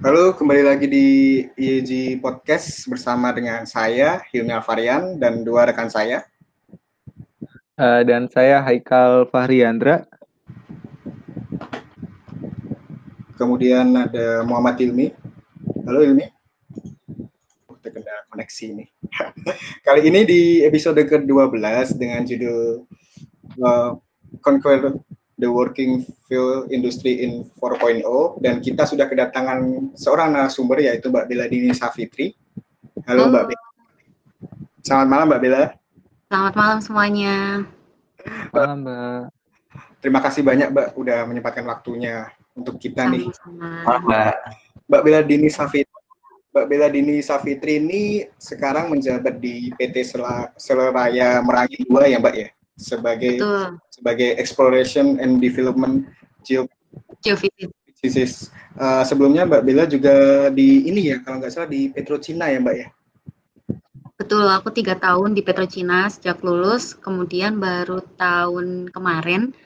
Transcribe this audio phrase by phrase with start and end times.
[0.00, 1.08] Halo, kembali lagi di
[1.60, 6.24] IEG Podcast bersama dengan saya, Hilmi Alvarian, dan dua rekan saya.
[7.76, 10.08] Uh, dan saya Haikal Fahriandra.
[13.36, 15.12] Kemudian ada Muhammad Ilmi.
[15.84, 16.24] Halo Ilmi.
[17.68, 18.88] Oh, terkendala koneksi ini.
[19.84, 22.88] Kali ini di episode ke-12 dengan judul
[23.60, 24.00] uh,
[24.40, 24.96] Conquer
[25.40, 28.04] the Working Field Industry in 4.0
[28.44, 32.36] dan kita sudah kedatangan seorang narasumber yaitu Mbak Bella Dini Safitri.
[33.08, 33.32] Halo, Halo.
[33.32, 33.66] Mbak Bella.
[34.84, 35.64] Selamat malam Mbak Bella.
[36.28, 37.36] Selamat malam semuanya.
[38.52, 39.22] Malam Mbak.
[40.00, 43.16] Terima kasih banyak Mbak udah menyempatkan waktunya untuk kita Sama -sama.
[43.16, 43.26] nih.
[44.04, 44.34] Mbak.
[44.86, 45.98] Mbak Bella Dini Safitri.
[46.50, 48.02] Mbak Bella Dini Safitri ini
[48.34, 50.02] sekarang menjabat di PT
[50.58, 52.48] Seleraya Merangi 2 ya Mbak ya?
[52.80, 53.76] Sebagai Betul.
[53.92, 56.08] sebagai exploration and development
[56.42, 56.64] geo
[57.20, 58.48] geophysics.
[58.80, 62.76] Uh, sebelumnya Mbak Bella juga di ini ya kalau nggak salah di Petrocina ya Mbak
[62.80, 62.88] ya.
[64.20, 69.56] Betul, aku tiga tahun di Petrocina sejak lulus, kemudian baru tahun kemarin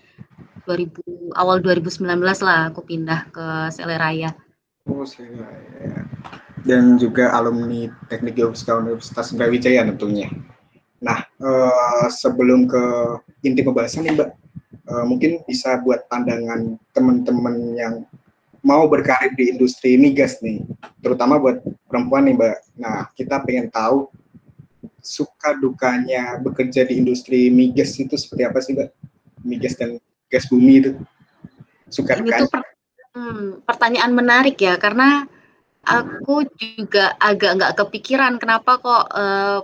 [0.63, 2.07] 2000 awal 2019
[2.47, 4.31] lah aku pindah ke Seleraya.
[4.87, 6.07] Oh, Seleraya.
[6.65, 10.31] Dan juga alumni Teknik Geofisika Universitas Brawijaya tentunya.
[11.05, 12.85] Nah, uh, sebelum ke
[13.45, 14.31] inti pembahasan nih Mbak,
[14.89, 17.95] uh, mungkin bisa buat pandangan teman-teman yang
[18.65, 20.65] mau berkarir di industri migas nih,
[21.05, 21.61] terutama buat
[21.93, 22.57] perempuan nih Mbak.
[22.81, 24.09] Nah, kita pengen tahu
[25.05, 28.89] suka dukanya bekerja di industri migas itu seperti apa sih Mbak?
[29.45, 30.01] Migas dan
[30.33, 30.91] gas bumi itu
[31.93, 32.49] suka dukanya.
[32.49, 32.63] Itu per,
[33.13, 35.29] hmm, pertanyaan menarik ya, karena
[35.85, 39.61] aku juga agak nggak kepikiran kenapa kok uh,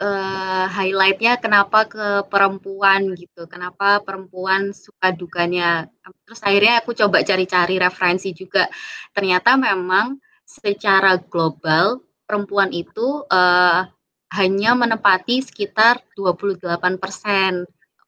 [0.00, 5.88] uh, highlightnya kenapa ke perempuan gitu, kenapa perempuan suka dukanya.
[6.28, 8.68] Terus akhirnya aku coba cari-cari referensi juga.
[9.16, 13.86] Ternyata memang secara global perempuan itu uh,
[14.34, 16.98] hanya menempati sekitar 28%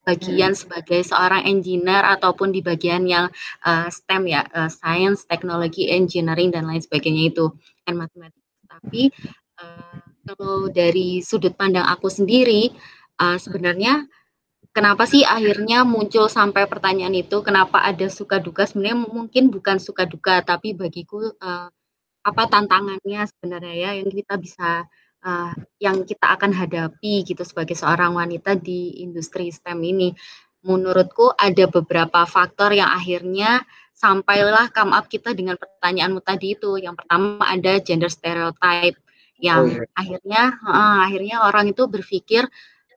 [0.09, 0.61] bagian hmm.
[0.65, 3.29] sebagai seorang engineer ataupun di bagian yang
[3.69, 7.53] uh, STEM ya, uh, science, technology, engineering dan lain sebagainya itu
[7.85, 8.49] kan matematika.
[8.73, 9.13] Tapi
[9.61, 12.69] uh, kalau dari sudut pandang aku sendiri,
[13.17, 14.05] uh, sebenarnya
[14.77, 18.69] kenapa sih akhirnya muncul sampai pertanyaan itu, kenapa ada suka duka?
[18.69, 21.73] Sebenarnya mungkin bukan suka duka, tapi bagiku uh,
[22.29, 24.85] apa tantangannya sebenarnya ya yang kita bisa
[25.25, 30.13] uh, yang kita akan hadapi gitu sebagai seorang wanita di industri STEM ini.
[30.61, 33.63] Menurutku ada beberapa faktor yang akhirnya
[33.95, 36.77] sampailah come up kita dengan pertanyaanmu tadi itu.
[36.77, 38.99] Yang pertama ada gender stereotype
[39.39, 39.83] yang oh, iya.
[39.95, 42.45] akhirnya uh, akhirnya orang itu berpikir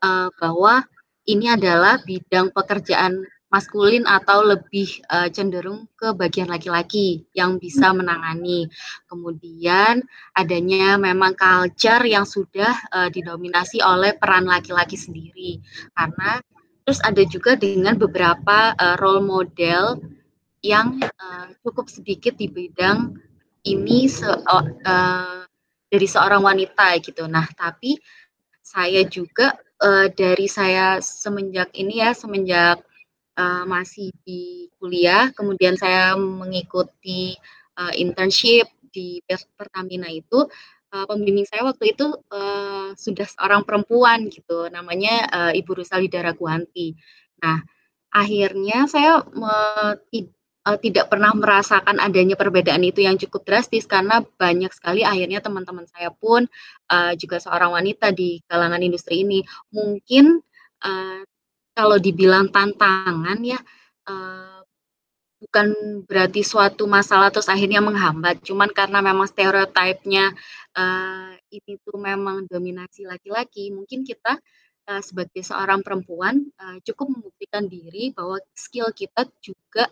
[0.01, 0.85] uh, bahwa
[1.29, 8.01] ini adalah bidang pekerjaan maskulin atau lebih uh, cenderung ke bagian laki-laki yang bisa hmm.
[8.01, 8.71] menangani.
[9.11, 10.01] Kemudian
[10.33, 15.59] adanya memang culture yang sudah uh, didominasi oleh peran laki-laki sendiri.
[15.91, 16.39] Karena
[16.87, 19.99] terus ada juga dengan beberapa uh, role model
[20.63, 23.19] yang uh, cukup sedikit di bidang
[23.67, 25.40] ini se uh,
[25.91, 27.27] dari seorang wanita gitu.
[27.27, 27.99] Nah, tapi
[28.63, 29.51] saya juga
[29.83, 32.79] uh, dari saya semenjak ini ya, semenjak
[33.35, 37.35] uh, masih di kuliah, kemudian saya mengikuti
[37.75, 39.19] uh, internship di
[39.59, 40.47] Pertamina itu,
[40.95, 46.95] uh, pembimbing saya waktu itu uh, sudah seorang perempuan gitu, namanya uh, Ibu Rusali Daraguanti.
[47.43, 47.59] Nah,
[48.15, 49.51] akhirnya saya me,
[50.65, 55.85] uh, tidak pernah merasakan adanya perbedaan itu yang cukup drastis karena banyak sekali akhirnya teman-teman
[55.89, 56.45] saya pun
[56.91, 59.41] uh, juga seorang wanita di kalangan industri ini.
[59.73, 60.41] Mungkin
[60.85, 61.21] uh,
[61.73, 63.59] kalau dibilang tantangan ya
[64.09, 64.61] uh,
[65.41, 65.67] bukan
[66.05, 70.29] berarti suatu masalah terus akhirnya menghambat cuman karena memang stereotipnya
[70.77, 74.37] uh, ini tuh memang dominasi laki-laki mungkin kita
[74.91, 76.51] sebagai seorang perempuan
[76.83, 79.87] cukup membuktikan diri bahwa skill kita juga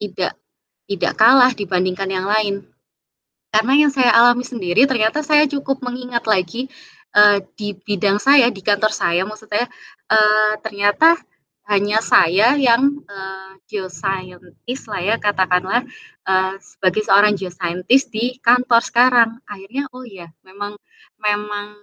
[0.00, 0.32] tidak
[0.88, 2.66] tidak kalah dibandingkan yang lain.
[3.52, 6.72] Karena yang saya alami sendiri ternyata saya cukup mengingat lagi
[7.12, 9.68] uh, di bidang saya, di kantor saya maksud saya,
[10.08, 11.20] uh, ternyata
[11.68, 15.86] hanya saya yang uh, geoscientist lah ya katakanlah
[16.26, 19.30] uh, sebagai seorang geoscientist di kantor sekarang.
[19.46, 20.74] Akhirnya oh ya memang
[21.20, 21.76] memang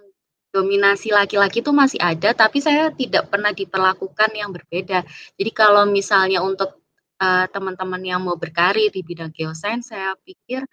[0.50, 5.06] dominasi laki-laki itu masih ada tapi saya tidak pernah diperlakukan yang berbeda.
[5.38, 6.79] Jadi kalau misalnya untuk
[7.20, 10.64] uh, teman-teman yang mau berkarir di bidang geosains, saya pikir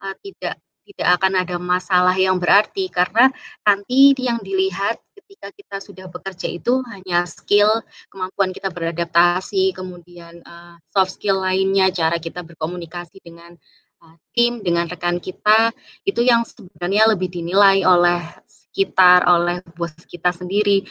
[0.00, 2.86] uh, tidak tidak akan ada masalah yang berarti.
[2.86, 3.26] Karena
[3.66, 10.78] nanti yang dilihat ketika kita sudah bekerja itu hanya skill, kemampuan kita beradaptasi, kemudian uh,
[10.94, 13.58] soft skill lainnya, cara kita berkomunikasi dengan
[14.06, 15.74] uh, tim dengan rekan kita
[16.06, 20.86] itu yang sebenarnya lebih dinilai oleh sekitar oleh bos kita sendiri.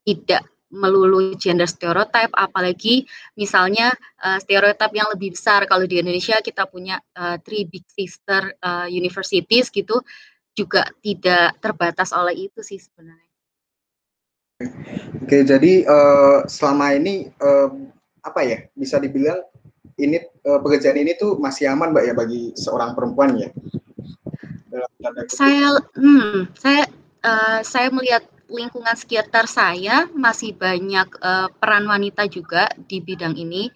[0.00, 3.90] Tidak melulu gender stereotype apalagi misalnya
[4.22, 8.86] uh, stereotip yang lebih besar kalau di Indonesia kita punya uh, three big sister uh,
[8.86, 9.98] universities gitu
[10.54, 13.30] juga tidak terbatas oleh itu sih sebenarnya.
[15.24, 17.72] Oke, jadi uh, selama ini uh,
[18.20, 19.40] apa ya bisa dibilang
[19.96, 23.48] ini uh, pekerjaan ini tuh masih aman mbak ya bagi seorang perempuan ya?
[25.32, 26.84] Saya, hmm, saya,
[27.24, 33.70] uh, saya melihat lingkungan sekitar saya masih banyak uh, peran wanita juga di bidang ini.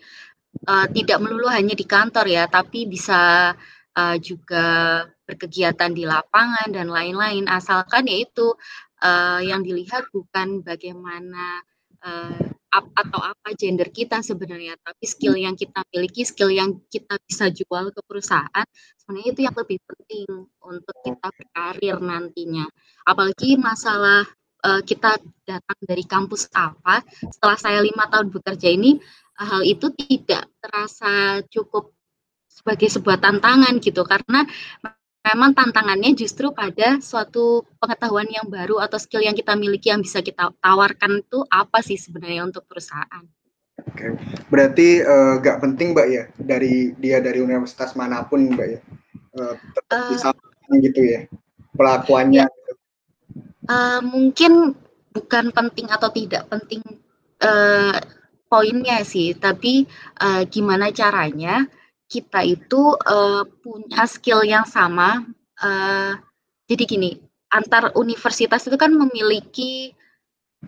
[0.67, 3.55] Uh, tidak melulu hanya di kantor ya, tapi bisa
[3.95, 7.47] uh, juga berkegiatan di lapangan dan lain-lain.
[7.51, 8.55] Asalkan yaitu
[9.03, 11.63] uh, yang dilihat bukan bagaimana
[12.05, 12.39] uh,
[12.71, 17.51] ap, atau apa gender kita sebenarnya, tapi skill yang kita miliki, skill yang kita bisa
[17.51, 18.67] jual ke perusahaan,
[18.99, 20.29] sebenarnya itu yang lebih penting
[20.63, 22.67] untuk kita berkarir nantinya.
[23.07, 24.27] Apalagi masalah
[24.65, 28.97] uh, kita datang dari kampus apa, setelah saya lima tahun bekerja ini,
[29.37, 31.93] hal itu tidak terasa cukup
[32.49, 34.49] sebagai sebuah tantangan gitu, karena
[35.25, 40.21] memang tantangannya justru pada suatu pengetahuan yang baru atau skill yang kita miliki yang bisa
[40.21, 43.25] kita tawarkan itu apa sih sebenarnya untuk perusahaan.
[43.75, 44.15] Oke,
[44.55, 48.81] berarti uh, gak penting mbak ya dari dia dari universitas mana pun mbak ya,
[49.35, 51.21] uh, tetap uh, gitu ya
[51.75, 52.47] pelakuannya.
[52.47, 52.64] Ya,
[53.65, 54.77] Uh, mungkin
[55.15, 56.85] bukan penting atau tidak penting
[57.41, 57.97] uh,
[58.51, 59.89] poinnya sih, tapi
[60.21, 61.65] uh, gimana caranya
[62.05, 65.25] kita itu uh, punya skill yang sama.
[65.57, 66.19] Uh,
[66.69, 67.11] jadi gini,
[67.49, 69.97] antar universitas itu kan memiliki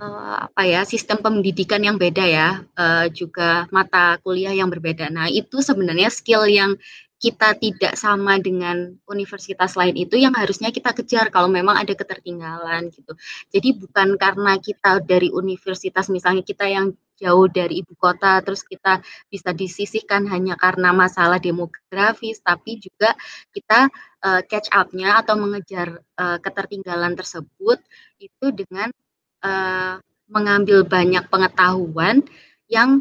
[0.00, 2.48] uh, apa ya sistem pendidikan yang beda ya,
[2.80, 5.12] uh, juga mata kuliah yang berbeda.
[5.12, 6.80] Nah itu sebenarnya skill yang
[7.16, 12.92] kita tidak sama dengan universitas lain itu yang harusnya kita kejar kalau memang ada ketertinggalan
[12.92, 13.16] gitu.
[13.48, 19.00] Jadi bukan karena kita dari universitas misalnya kita yang jauh dari ibu kota terus kita
[19.32, 23.16] bisa disisihkan hanya karena masalah demografis tapi juga
[23.56, 23.88] kita
[24.20, 27.80] uh, catch up-nya atau mengejar uh, ketertinggalan tersebut
[28.20, 28.92] itu dengan
[29.40, 29.96] uh,
[30.28, 32.20] mengambil banyak pengetahuan
[32.68, 33.00] yang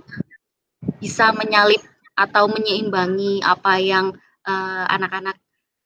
[1.01, 1.81] bisa menyalip
[2.15, 4.15] atau menyeimbangi apa yang
[4.87, 5.35] anak-anak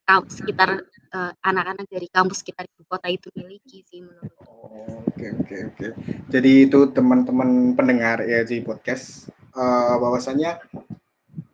[0.10, 4.30] uh, sekitar anak anak-anak dari kampus sekitar ibu kota itu miliki sih menurut.
[4.46, 5.88] Oh, oke oke oke.
[6.30, 10.62] Jadi itu teman-teman pendengar ya di podcast uh, bahwasanya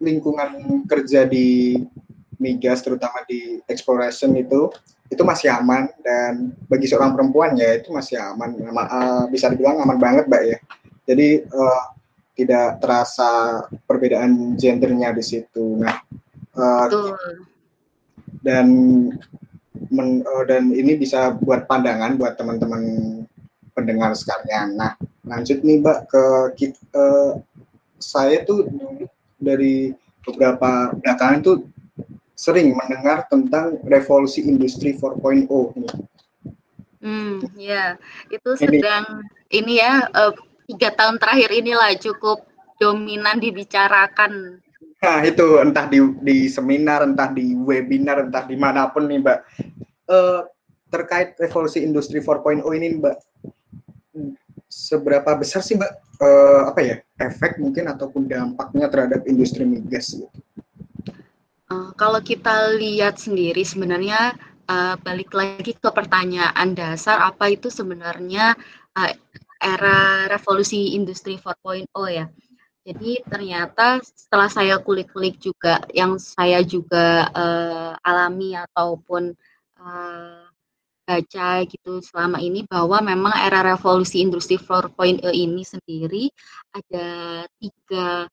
[0.03, 1.79] lingkungan kerja di
[2.35, 4.67] migas terutama di exploration itu
[5.07, 9.95] itu masih aman dan bagi seorang perempuan ya itu masih aman uh, bisa dibilang aman
[10.01, 10.57] banget mbak ya
[11.05, 11.94] jadi uh,
[12.35, 15.79] tidak terasa perbedaan gendernya di situ.
[15.79, 16.03] Nah,
[16.59, 17.15] uh,
[18.43, 18.67] dan
[19.89, 22.83] men, uh, dan ini bisa buat pandangan buat teman-teman
[23.71, 24.75] pendengar sekalian.
[24.75, 24.93] Nah,
[25.23, 26.23] lanjut nih Mbak ke
[26.59, 27.31] kita, uh,
[27.97, 28.67] saya tuh
[29.39, 29.95] dari
[30.27, 31.57] beberapa belakangan tuh
[32.35, 35.47] sering mendengar tentang revolusi industri 4.0
[35.79, 35.93] nih.
[37.05, 37.95] Hmm, ya,
[38.33, 39.23] itu sedang
[39.53, 40.33] ini, ini ya uh,
[40.65, 42.45] tiga tahun terakhir inilah cukup
[42.81, 44.59] dominan dibicarakan.
[44.99, 49.39] Nah itu entah di, di seminar, entah di webinar, entah di mana pun nih Mbak.
[50.05, 50.45] Uh,
[50.93, 53.15] terkait revolusi industri 4.0 ini Mbak,
[54.69, 60.29] seberapa besar sih Mbak uh, apa ya efek mungkin ataupun dampaknya terhadap industri migas gitu?
[61.65, 64.37] Uh, kalau kita lihat sendiri sebenarnya
[64.69, 68.53] uh, balik lagi ke pertanyaan dasar apa itu sebenarnya
[68.93, 69.11] uh,
[69.65, 72.29] era revolusi industri 4.0 ya.
[72.85, 79.33] Jadi ternyata setelah saya kulik-kulik juga yang saya juga uh, alami ataupun
[79.81, 80.45] uh,
[81.05, 86.29] baca gitu selama ini bahwa memang era revolusi industri 4.0 ini sendiri
[86.73, 87.09] ada
[87.57, 88.29] tiga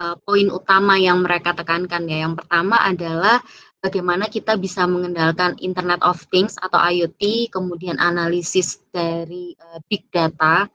[0.00, 2.24] uh, poin utama yang mereka tekankan ya.
[2.24, 3.44] Yang pertama adalah
[3.80, 10.68] bagaimana kita bisa mengendalikan Internet of Things atau IoT, kemudian analisis dari uh, big data,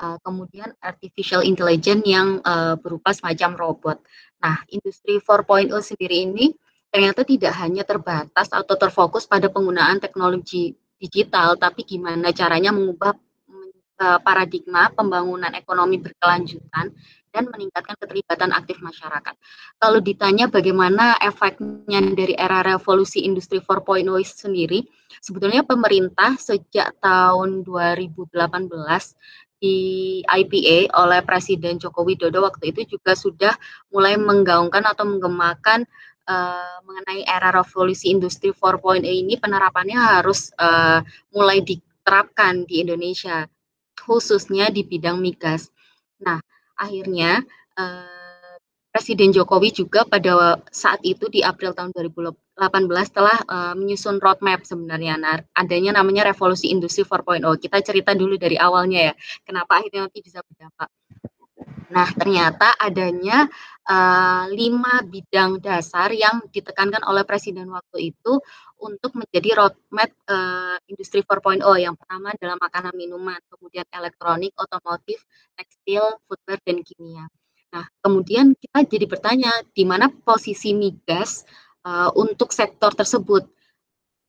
[0.00, 3.98] uh, kemudian artificial intelligence yang uh, berupa semacam robot.
[4.40, 6.54] Nah, industri 4.0 sendiri ini
[6.94, 13.18] ternyata tidak hanya terbatas atau terfokus pada penggunaan teknologi digital, tapi gimana caranya mengubah
[13.94, 16.90] paradigma pembangunan ekonomi berkelanjutan
[17.34, 19.34] dan meningkatkan keterlibatan aktif masyarakat.
[19.82, 24.86] Kalau ditanya bagaimana efeknya dari era revolusi industri 4.0 sendiri,
[25.18, 28.30] sebetulnya pemerintah sejak tahun 2018
[29.58, 29.78] di
[30.22, 33.54] IPA oleh Presiden Joko Widodo waktu itu juga sudah
[33.90, 35.88] mulai menggaungkan atau menggemakan
[36.28, 41.00] uh, mengenai era revolusi industri 4.0 ini penerapannya harus uh,
[41.32, 43.48] mulai diterapkan di Indonesia,
[43.96, 45.72] khususnya di bidang migas.
[46.20, 46.38] Nah,
[46.78, 47.42] akhirnya
[47.78, 48.24] uh,
[48.94, 52.38] Presiden Jokowi juga pada saat itu di April tahun 2018
[53.10, 55.18] telah uh, menyusun roadmap sebenarnya.
[55.18, 57.42] Nah, adanya namanya revolusi industri 4.0.
[57.58, 59.12] Kita cerita dulu dari awalnya ya,
[59.42, 60.86] kenapa akhirnya nanti bisa berdampak.
[61.90, 63.44] Nah, ternyata adanya
[63.84, 68.40] uh, lima bidang dasar yang ditekankan oleh Presiden waktu itu
[68.80, 71.60] untuk menjadi roadmap uh, industri 4.0.
[71.80, 75.20] Yang pertama adalah makanan minuman, kemudian elektronik, otomotif,
[75.56, 77.24] tekstil, footwear, dan kimia.
[77.74, 81.42] Nah, kemudian kita jadi bertanya, di mana posisi migas
[81.84, 83.44] uh, untuk sektor tersebut?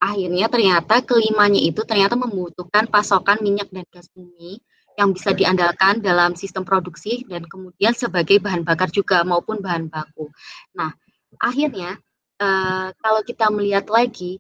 [0.02, 4.60] Akhirnya ternyata kelimanya itu ternyata membutuhkan pasokan minyak dan gas bumi
[4.96, 10.32] yang bisa diandalkan dalam sistem produksi dan kemudian sebagai bahan bakar juga maupun bahan baku.
[10.76, 10.96] Nah,
[11.40, 12.00] akhirnya
[12.40, 14.40] uh, kalau kita melihat lagi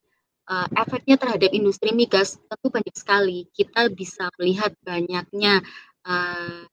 [0.49, 3.49] uh, efeknya terhadap industri migas tentu banyak sekali.
[3.51, 5.61] Kita bisa melihat banyaknya
[6.05, 6.63] uh,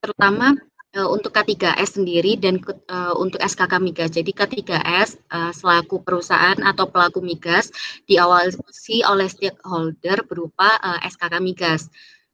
[0.00, 0.56] terutama
[0.96, 2.58] uh, untuk K3S sendiri dan
[2.90, 4.10] uh, untuk SKK migas.
[4.14, 7.70] Jadi K3S uh, selaku perusahaan atau pelaku migas
[8.10, 11.88] diawasi oleh stakeholder berupa uh, SKK migas.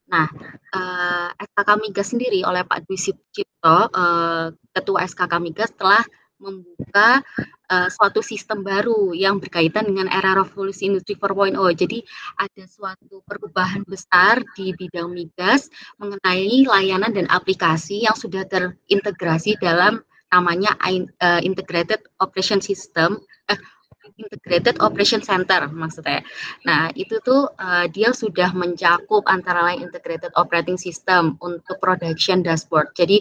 [0.06, 0.30] Nah,
[0.75, 6.02] uh, SKK Migas sendiri oleh Pak Dwi Cipto, uh, Ketua SKK Migas telah
[6.36, 7.25] membuka
[7.72, 11.56] uh, suatu sistem baru yang berkaitan dengan era revolusi industri 4.0.
[11.75, 12.04] Jadi
[12.36, 20.04] ada suatu perubahan besar di bidang migas mengenai layanan dan aplikasi yang sudah terintegrasi dalam
[20.28, 20.76] namanya
[21.40, 23.16] Integrated Operation System,
[23.48, 23.56] eh,
[24.14, 26.22] Integrated Operation Center maksudnya.
[26.62, 32.94] Nah, itu tuh uh, dia sudah mencakup antara lain Integrated Operating System untuk production dashboard.
[32.94, 33.18] Jadi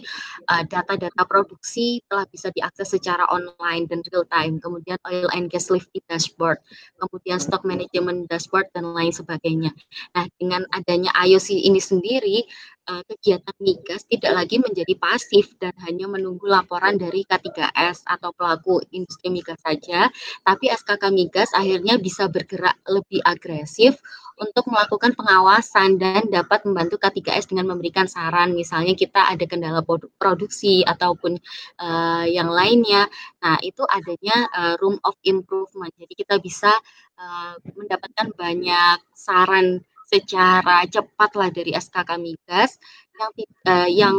[0.48, 4.62] uh, data-data uh, produksi telah bisa diakses secara online dan real time.
[4.62, 6.62] Kemudian oil and gas lifting dashboard,
[7.02, 9.74] kemudian stock management dashboard dan lain sebagainya.
[10.14, 12.46] Nah, dengan adanya IOC ini sendiri
[12.86, 18.80] uh, kegiatan migas tidak lagi menjadi pasif dan hanya menunggu laporan dari K3S atau pelaku
[18.94, 20.08] industri migas saja,
[20.46, 23.98] tapi SKK migas akhirnya bisa bergerak lebih agresif
[24.36, 29.80] untuk melakukan pengawasan dan dapat membantu K3S dengan memberikan saran misalnya kita ada kendala
[30.20, 31.40] produksi ataupun
[31.80, 33.08] uh, yang lainnya.
[33.40, 35.92] Nah, itu adanya uh, room of improvement.
[35.96, 36.70] Jadi kita bisa
[37.16, 42.78] uh, mendapatkan banyak saran secara cepat lah dari SKK Migas
[43.18, 43.30] yang
[43.66, 44.16] uh, yang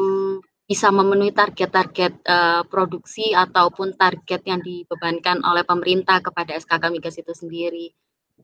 [0.67, 7.31] bisa memenuhi target-target uh, produksi ataupun target yang dibebankan oleh pemerintah kepada SKK Migas itu
[7.31, 7.87] sendiri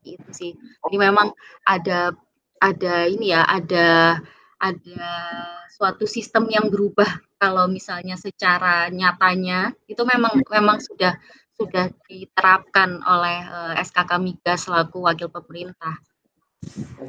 [0.04, 0.52] itu sih
[0.88, 1.32] jadi memang
[1.64, 2.16] ada
[2.64, 4.20] ada ini ya ada
[4.64, 5.08] ada
[5.68, 11.20] suatu sistem yang berubah kalau misalnya secara nyatanya itu memang memang sudah
[11.54, 16.00] sudah diterapkan oleh eh, SKK Migas selaku wakil pemerintah.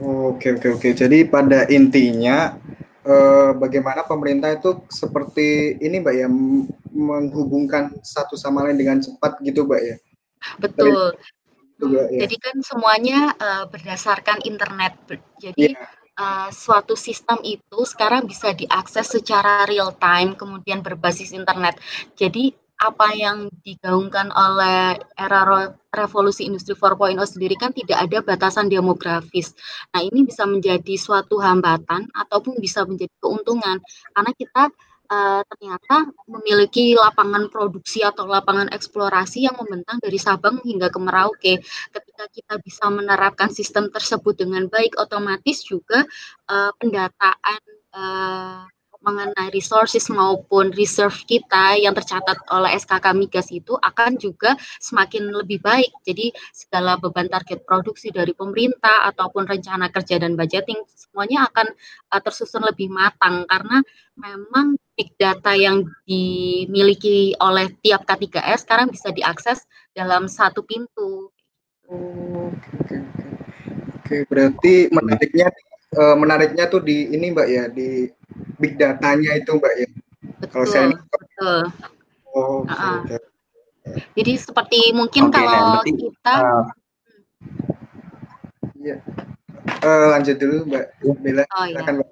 [0.02, 0.88] Oke oke oke.
[0.92, 2.54] Jadi pada intinya
[3.04, 6.28] eh, bagaimana pemerintah itu seperti ini Mbak ya
[6.94, 9.96] menghubungkan satu sama lain dengan cepat gitu Mbak ya.
[10.60, 11.18] Betul.
[11.74, 12.26] Juga, ya.
[12.26, 14.94] Jadi kan semuanya uh, berdasarkan internet.
[15.42, 15.90] Jadi yeah.
[16.14, 21.74] uh, suatu sistem itu sekarang bisa diakses secara real time kemudian berbasis internet.
[22.14, 22.54] Jadi
[22.84, 29.56] apa yang digaungkan oleh era revolusi industri 4.0 sendiri kan tidak ada batasan demografis.
[29.96, 33.80] Nah, ini bisa menjadi suatu hambatan ataupun bisa menjadi keuntungan
[34.12, 34.62] karena kita
[35.08, 41.54] uh, ternyata memiliki lapangan produksi atau lapangan eksplorasi yang membentang dari Sabang hingga ke Merauke.
[41.92, 46.04] Ketika kita bisa menerapkan sistem tersebut dengan baik, otomatis juga
[46.48, 47.60] uh, pendataan
[47.94, 48.64] uh,
[49.04, 55.60] mengenai resources maupun reserve kita yang tercatat oleh SKK Migas itu akan juga semakin lebih
[55.60, 55.92] baik.
[56.08, 61.68] Jadi segala beban target produksi dari pemerintah ataupun rencana kerja dan budgeting semuanya akan
[62.10, 63.84] uh, tersusun lebih matang karena
[64.16, 71.28] memang big data yang dimiliki oleh tiap K3S sekarang bisa diakses dalam satu pintu.
[74.00, 75.52] Oke, berarti menariknya
[75.94, 78.10] uh, menariknya tuh di ini Mbak ya di
[78.58, 79.88] big datanya itu Mbak ya.
[80.40, 80.50] Betul.
[80.50, 81.60] Kalau saya betul.
[82.34, 82.98] Oh, okay, uh -uh.
[83.06, 83.20] okay.
[84.16, 86.64] Jadi seperti mungkin okay, kalau nah, kita uh,
[88.80, 88.96] ya.
[89.84, 90.84] Uh, lanjut dulu Mbak
[91.20, 91.44] Bella.
[91.54, 91.80] Oh, iya.
[91.84, 92.08] Mbak.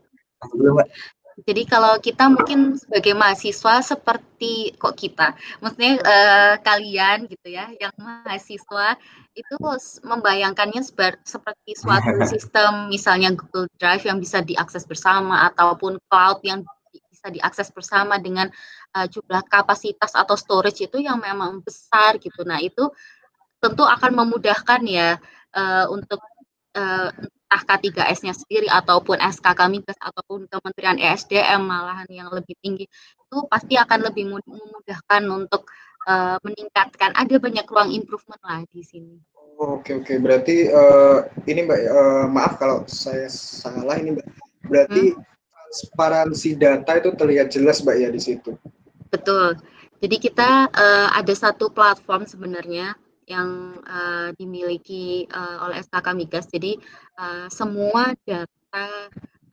[0.53, 0.89] Mbak.
[1.41, 5.33] Jadi kalau kita mungkin sebagai mahasiswa seperti kok kita,
[5.65, 9.01] maksudnya eh, kalian gitu ya, yang mahasiswa
[9.33, 9.55] itu
[10.05, 10.85] membayangkannya
[11.25, 16.61] seperti suatu sistem misalnya Google Drive yang bisa diakses bersama ataupun cloud yang
[16.93, 18.51] bisa diakses bersama dengan
[18.99, 22.43] uh, jumlah kapasitas atau storage itu yang memang besar gitu.
[22.43, 22.91] Nah itu
[23.63, 25.23] tentu akan memudahkan ya
[25.55, 26.19] uh, untuk
[26.75, 27.15] uh,
[27.53, 33.77] entah K3S-nya sendiri ataupun SKK Migas ataupun Kementerian ESDM malahan yang lebih tinggi itu pasti
[33.77, 35.69] akan lebih memudahkan untuk
[36.09, 39.21] uh, meningkatkan ada banyak ruang improvement lah di sini.
[39.61, 44.27] Oh, oke oke berarti uh, ini mbak uh, maaf kalau saya salah ini mbak
[44.65, 45.21] berarti hmm?
[45.69, 48.57] transparansi data itu terlihat jelas mbak ya di situ.
[49.13, 49.61] Betul.
[50.01, 56.47] Jadi kita uh, ada satu platform sebenarnya yang uh, dimiliki uh, oleh SKK Migas.
[56.51, 56.79] Jadi
[57.19, 58.87] uh, semua data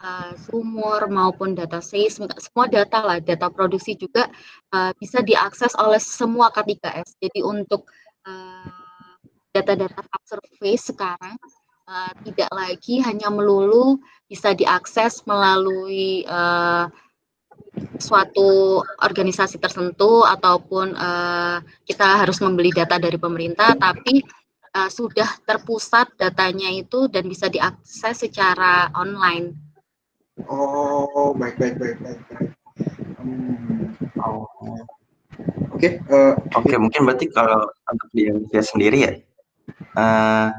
[0.02, 4.28] uh, sumur maupun data seismik, semua data lah, data produksi juga
[4.74, 7.20] uh, bisa diakses oleh semua K3S.
[7.22, 7.86] Jadi untuk
[9.50, 11.38] data-data uh, survei sekarang
[11.90, 13.98] uh, tidak lagi hanya melulu
[14.30, 16.86] bisa diakses melalui uh,
[18.00, 24.24] suatu organisasi tertentu ataupun uh, kita harus membeli data dari pemerintah, tapi
[24.76, 29.56] uh, sudah terpusat datanya itu dan bisa diakses secara online.
[30.48, 32.20] Oh, baik baik baik baik.
[33.20, 33.92] Hmm.
[34.24, 34.48] Oh.
[35.72, 39.12] Oke, okay, uh, oke okay, mungkin berarti kalau untuk di Indonesia sendiri ya,
[39.96, 40.52] uh,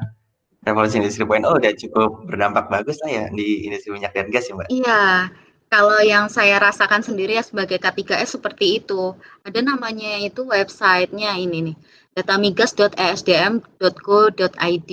[0.64, 4.56] revolusi industri 0 udah cukup berdampak bagus lah ya di industri minyak dan gas ya
[4.56, 4.68] mbak.
[4.72, 5.28] Iya,
[5.70, 9.14] kalau yang saya rasakan sendiri ya sebagai K3S seperti itu.
[9.46, 11.78] Ada namanya itu websitenya ini nih,
[12.18, 14.90] datamigas.esdm.go.id.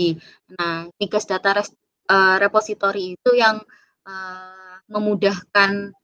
[0.54, 1.74] Nah, migas data res,
[2.14, 3.58] uh, repository itu yang
[4.06, 5.98] uh, memudahkan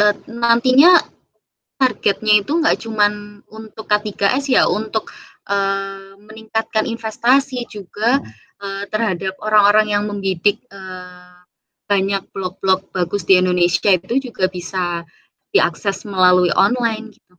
[0.00, 1.04] uh, nantinya
[1.78, 3.12] targetnya itu nggak cuma
[3.52, 5.12] untuk K3S ya, untuk
[5.52, 8.24] uh, meningkatkan investasi juga
[8.64, 11.37] uh, terhadap orang-orang yang membidik uh,
[11.88, 15.02] banyak blog-blog bagus di Indonesia itu juga bisa
[15.50, 17.34] diakses melalui online gitu.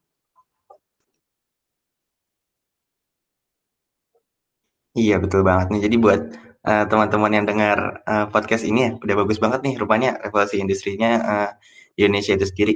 [4.98, 5.82] Iya betul banget nih.
[5.86, 6.22] Jadi buat
[6.66, 11.12] uh, teman-teman yang dengar uh, podcast ini ya, udah bagus banget nih rupanya revolusi industrinya
[11.22, 11.50] uh,
[11.94, 12.74] di Indonesia itu sendiri.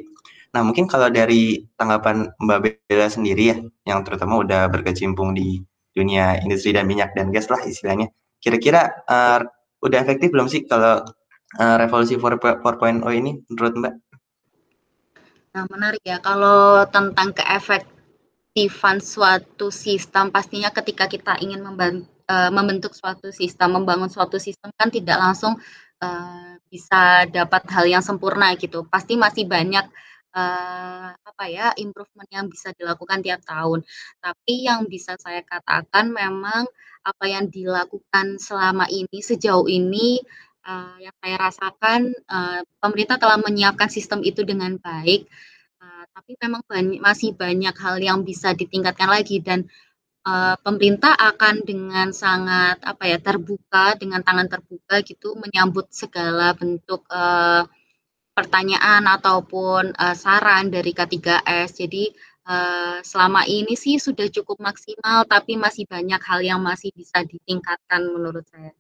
[0.53, 3.57] Nah mungkin kalau dari tanggapan Mbak Bella sendiri ya,
[3.89, 5.65] yang terutama udah berkecimpung di
[5.97, 8.13] dunia industri dan minyak dan gas lah istilahnya.
[8.37, 9.41] Kira-kira uh,
[9.83, 11.01] udah efektif belum sih kalau
[11.59, 12.61] uh, revolusi 4.0
[13.13, 13.93] ini menurut Mbak?
[15.53, 16.17] Nah, menarik ya.
[16.17, 24.41] Kalau tentang keefektifan suatu sistem, pastinya ketika kita ingin uh, membentuk suatu sistem, membangun suatu
[24.41, 25.53] sistem kan tidak langsung
[26.01, 28.81] uh, bisa dapat hal yang sempurna gitu.
[28.89, 29.85] Pasti masih banyak
[30.33, 33.85] uh, apa ya improvement yang bisa dilakukan tiap tahun.
[34.17, 36.65] Tapi yang bisa saya katakan memang
[37.03, 40.23] apa yang dilakukan selama ini sejauh ini
[40.65, 45.27] uh, yang saya rasakan uh, pemerintah telah menyiapkan sistem itu dengan baik,
[45.83, 49.67] uh, tapi memang banyak, masih banyak hal yang bisa ditingkatkan lagi dan
[50.27, 57.03] uh, pemerintah akan dengan sangat apa ya terbuka dengan tangan terbuka gitu menyambut segala bentuk
[57.11, 57.67] uh,
[58.33, 61.77] pertanyaan ataupun uh, saran dari K3S.
[61.77, 62.09] Jadi
[62.49, 68.01] uh, selama ini sih sudah cukup maksimal, tapi masih banyak hal yang masih bisa ditingkatkan
[68.09, 68.73] menurut saya.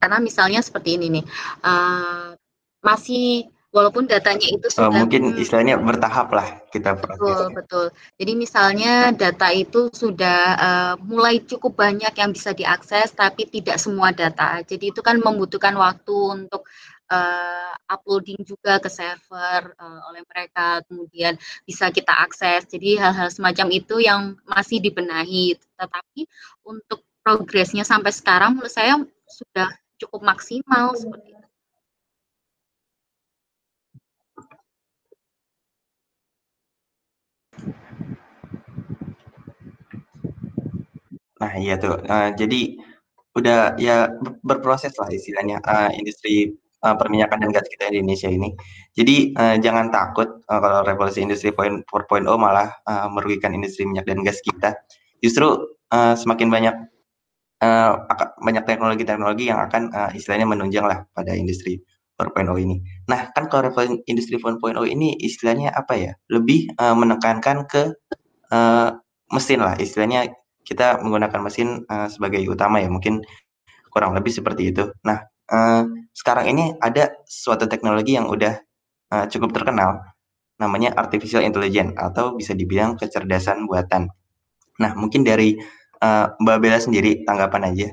[0.00, 1.24] Karena misalnya seperti ini nih,
[1.60, 2.32] uh,
[2.80, 7.20] masih walaupun datanya itu sudah oh, mungkin istilahnya bertahap lah kita proses.
[7.22, 7.86] Betul, betul.
[8.18, 14.10] Jadi misalnya data itu sudah uh, mulai cukup banyak yang bisa diakses, tapi tidak semua
[14.10, 14.58] data.
[14.66, 16.66] Jadi itu kan membutuhkan waktu untuk
[17.14, 22.66] uh, uploading juga ke server uh, oleh mereka, kemudian bisa kita akses.
[22.66, 25.54] Jadi hal-hal semacam itu yang masih dibenahi.
[25.78, 26.26] Tetapi
[26.66, 28.98] untuk progresnya sampai sekarang menurut saya
[29.30, 31.46] sudah cukup maksimal seperti itu.
[41.40, 42.76] Nah iya tuh, uh, jadi
[43.32, 44.12] udah ya
[44.44, 46.52] berproses lah istilahnya uh, industri
[46.84, 48.52] uh, perminyakan dan gas kita di Indonesia ini.
[48.92, 51.84] Jadi uh, jangan takut uh, kalau revolusi industri 4.0
[52.36, 54.76] malah uh, merugikan industri minyak dan gas kita.
[55.24, 56.74] Justru uh, semakin banyak
[57.60, 57.92] uh,
[58.40, 61.80] banyak teknologi-teknologi yang akan uh, istilahnya menunjang lah pada industri
[62.20, 62.84] 4.0 ini.
[63.08, 63.72] Nah, kan kalau
[64.04, 66.12] industri 4.0 ini istilahnya apa ya?
[66.28, 67.96] Lebih uh, menekankan ke
[68.52, 68.90] uh,
[69.32, 70.28] mesin lah, istilahnya
[70.60, 73.24] kita menggunakan mesin uh, sebagai utama ya, mungkin
[73.88, 74.92] kurang lebih seperti itu.
[75.08, 78.60] Nah, uh, sekarang ini ada suatu teknologi yang udah
[79.16, 80.04] uh, cukup terkenal,
[80.60, 84.12] namanya artificial intelligence atau bisa dibilang kecerdasan buatan.
[84.80, 85.56] Nah, mungkin dari
[86.02, 87.88] uh, Mbak Bella sendiri tanggapan aja.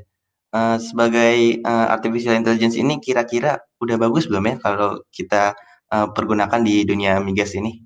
[0.56, 5.54] uh, sebagai uh, artificial intelligence ini kira-kira udah bagus belum ya kalau kita
[5.92, 7.84] uh, pergunakan di dunia migas ini?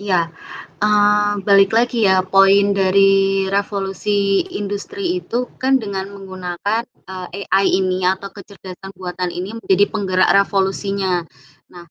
[0.00, 0.32] Ya,
[0.80, 8.08] uh, balik lagi ya, poin dari revolusi industri itu kan dengan menggunakan uh, AI ini
[8.08, 11.20] atau kecerdasan buatan ini menjadi penggerak revolusinya.
[11.68, 11.84] Nah,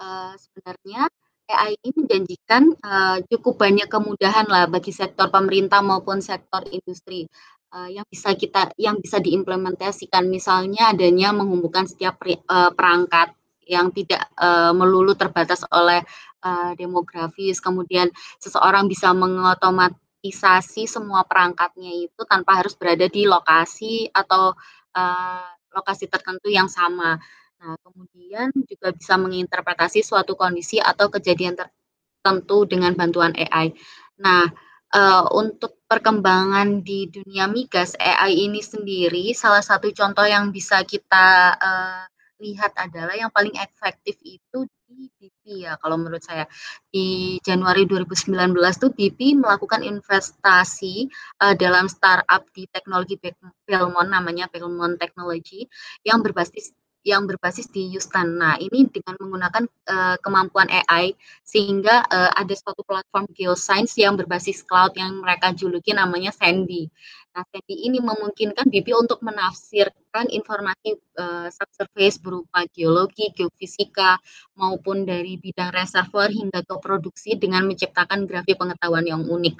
[0.00, 1.12] uh, sebenarnya
[1.50, 7.26] AI ini menjanjikan uh, cukup banyak kemudahan lah bagi sektor pemerintah maupun sektor industri
[7.74, 13.34] uh, yang bisa kita yang bisa diimplementasikan misalnya adanya menghubungkan setiap uh, perangkat
[13.70, 16.02] yang tidak uh, melulu terbatas oleh
[16.42, 18.10] uh, demografis, kemudian
[18.42, 24.58] seseorang bisa mengotomatisasi semua perangkatnya itu tanpa harus berada di lokasi atau
[24.98, 27.14] uh, lokasi tertentu yang sama.
[27.60, 33.76] Nah, kemudian juga bisa menginterpretasi suatu kondisi atau kejadian tertentu dengan bantuan AI.
[34.24, 34.48] Nah,
[34.96, 41.52] uh, untuk perkembangan di dunia migas AI ini sendiri salah satu contoh yang bisa kita
[41.60, 42.04] uh,
[42.40, 46.48] lihat adalah yang paling efektif itu di BP ya kalau menurut saya.
[46.88, 51.12] Di Januari 2019 tuh BP melakukan investasi
[51.44, 53.20] uh, dalam startup di teknologi
[53.68, 55.68] Belmont namanya Belmont Technology
[56.02, 58.36] yang berbasis yang berbasis di Houston.
[58.36, 64.60] Nah, ini dengan menggunakan uh, kemampuan AI sehingga uh, ada suatu platform geoscience yang berbasis
[64.64, 66.92] cloud yang mereka juluki namanya Sandy.
[67.30, 74.18] Nah, Sandy ini memungkinkan BP untuk menafsirkan informasi uh, subsurface berupa geologi, geofisika,
[74.58, 79.56] maupun dari bidang reservoir hingga ke produksi dengan menciptakan grafik pengetahuan yang unik.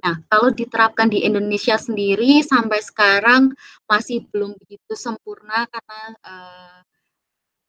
[0.00, 3.52] Nah, kalau diterapkan di Indonesia sendiri sampai sekarang
[3.84, 6.80] masih belum begitu sempurna karena uh,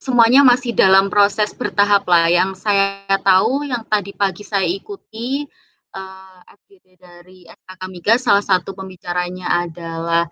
[0.00, 2.32] semuanya masih dalam proses bertahap lah.
[2.32, 5.44] Yang saya tahu, yang tadi pagi saya ikuti
[5.92, 10.24] uh, eh, FGD dari SKK Migas, salah satu pembicaranya adalah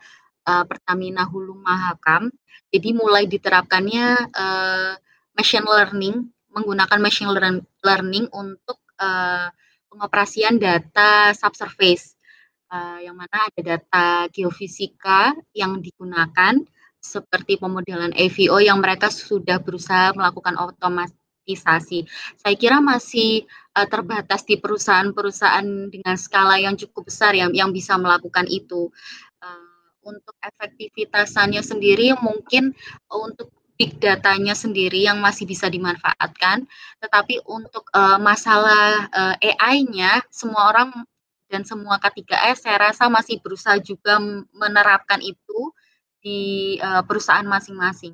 [0.48, 2.32] uh, Pertamina Hulu Mahakam.
[2.72, 4.92] Jadi mulai diterapkannya uh,
[5.36, 6.16] machine learning,
[6.50, 7.30] menggunakan machine
[7.84, 9.52] learning untuk uh,
[9.90, 12.14] pengoperasian data subsurface,
[12.70, 16.56] uh, yang mana ada data geofisika yang digunakan
[17.00, 22.06] seperti pemodelan AVO yang mereka sudah berusaha melakukan otomatis monetisasi.
[22.38, 27.98] Saya kira masih uh, terbatas di perusahaan-perusahaan dengan skala yang cukup besar yang yang bisa
[27.98, 28.92] melakukan itu.
[29.42, 29.66] Uh,
[30.00, 32.72] untuk efektivitasannya sendiri mungkin
[33.12, 36.68] untuk big datanya sendiri yang masih bisa dimanfaatkan,
[37.00, 40.92] tetapi untuk uh, masalah uh, AI-nya semua orang
[41.48, 44.20] dan semua K3S saya rasa masih berusaha juga
[44.52, 45.72] menerapkan itu
[46.20, 48.12] di uh, perusahaan masing-masing.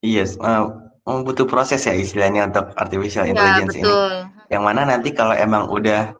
[0.00, 0.72] Yes, uh,
[1.04, 4.08] butuh proses ya istilahnya untuk artificial ya, intelligence betul.
[4.24, 4.48] ini.
[4.48, 6.16] Yang mana nanti kalau emang udah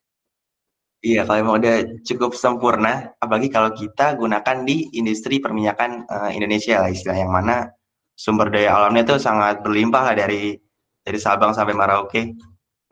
[1.09, 6.85] Iya, kalau emang udah cukup sempurna, apalagi kalau kita gunakan di industri perminyakan uh, Indonesia
[6.85, 7.73] lah istilah yang mana
[8.13, 10.61] sumber daya alamnya itu sangat berlimpah lah dari
[11.07, 12.37] dari Sabang sampai Merauke.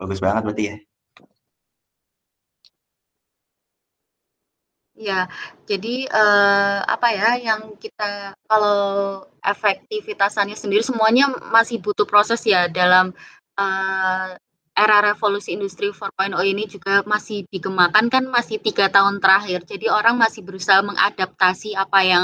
[0.01, 0.77] Bagus banget berarti ya.
[4.97, 5.19] Ya,
[5.69, 13.13] jadi uh, apa ya yang kita kalau efektivitasannya sendiri semuanya masih butuh proses ya dalam
[13.61, 14.33] uh,
[14.77, 19.65] era revolusi industri 4.0 ini juga masih digemakan kan masih tiga tahun terakhir.
[19.65, 22.23] Jadi orang masih berusaha mengadaptasi apa yang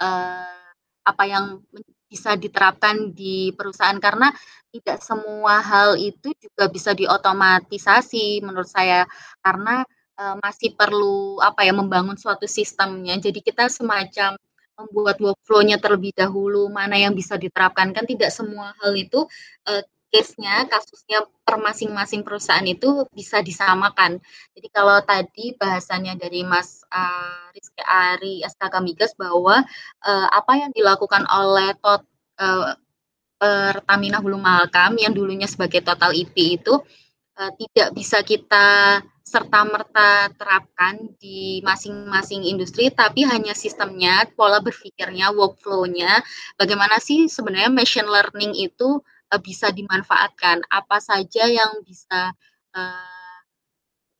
[0.00, 0.64] uh,
[1.04, 1.60] apa yang
[2.10, 4.32] bisa diterapkan di perusahaan karena
[4.72, 9.06] tidak semua hal itu juga bisa diotomatisasi menurut saya
[9.44, 9.84] karena
[10.18, 13.20] uh, masih perlu apa ya membangun suatu sistemnya.
[13.20, 14.40] Jadi kita semacam
[14.80, 19.28] membuat workflow-nya terlebih dahulu mana yang bisa diterapkan kan tidak semua hal itu
[19.68, 24.18] uh, case-nya kasusnya per masing-masing perusahaan itu bisa disamakan.
[24.52, 29.62] Jadi kalau tadi bahasanya dari Mas uh, Rizky Ari SKK Migas bahwa
[30.04, 32.02] uh, apa yang dilakukan oleh tot
[32.42, 32.74] uh,
[33.40, 36.74] Pertamina Hulu Malkam yang dulunya sebagai Total IP itu
[37.40, 46.18] uh, tidak bisa kita serta-merta terapkan di masing-masing industri, tapi hanya sistemnya, pola berpikirnya, workflow-nya,
[46.58, 48.98] bagaimana sih sebenarnya machine learning itu
[49.30, 52.34] uh, bisa dimanfaatkan, apa saja yang bisa
[52.74, 53.40] uh,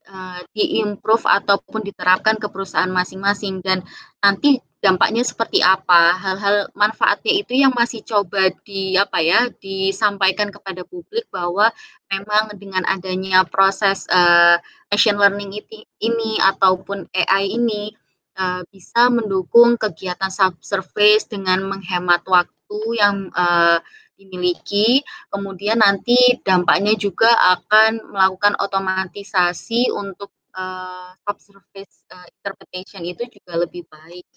[0.09, 3.83] uh, diimprove ataupun diterapkan ke perusahaan masing-masing, dan
[4.23, 6.17] nanti dampaknya seperti apa?
[6.17, 11.69] Hal-hal manfaatnya itu yang masih coba di apa ya disampaikan kepada publik bahwa
[12.09, 14.57] memang dengan adanya proses uh,
[14.89, 17.93] machine learning ini, ini ataupun AI ini
[18.41, 23.79] uh, bisa mendukung kegiatan subsurface dengan menghemat waktu yang uh,
[24.21, 25.01] dimiliki
[25.33, 33.89] kemudian nanti dampaknya juga akan melakukan otomatisasi untuk uh, subsurface uh, interpretation itu juga lebih
[33.89, 34.29] baik.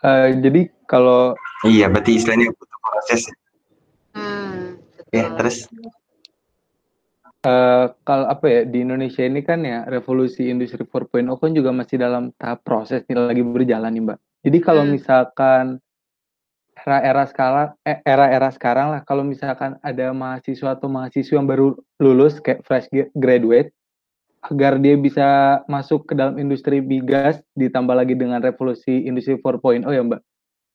[0.00, 1.36] Uh, jadi kalau
[1.68, 3.22] iya berarti istilahnya butuh proses.
[4.16, 4.80] Hmm,
[5.14, 5.64] Ya, terus
[7.46, 11.96] uh, kalau apa ya di Indonesia ini kan ya revolusi industri 4.0 kan juga masih
[11.96, 14.18] dalam tahap proses nih lagi berjalan nih Mbak.
[14.46, 14.94] Jadi kalau hmm.
[14.94, 15.82] misalkan
[16.78, 22.38] era-era sekarang eh, era-era sekarang lah kalau misalkan ada mahasiswa atau mahasiswa yang baru lulus
[22.38, 22.86] kayak fresh
[23.18, 23.74] graduate
[24.46, 30.02] agar dia bisa masuk ke dalam industri bigas ditambah lagi dengan revolusi industri 4.0 ya
[30.06, 30.22] Mbak.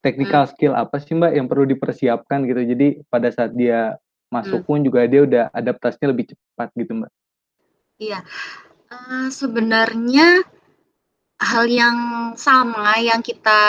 [0.04, 0.52] Technical hmm.
[0.52, 2.62] skill apa sih Mbak yang perlu dipersiapkan gitu.
[2.68, 3.96] Jadi pada saat dia
[4.28, 4.68] masuk hmm.
[4.68, 7.12] pun juga dia udah adaptasinya lebih cepat gitu Mbak.
[8.04, 8.20] Iya.
[8.92, 10.44] Uh, sebenarnya
[11.42, 11.98] hal yang
[12.38, 13.62] sama yang kita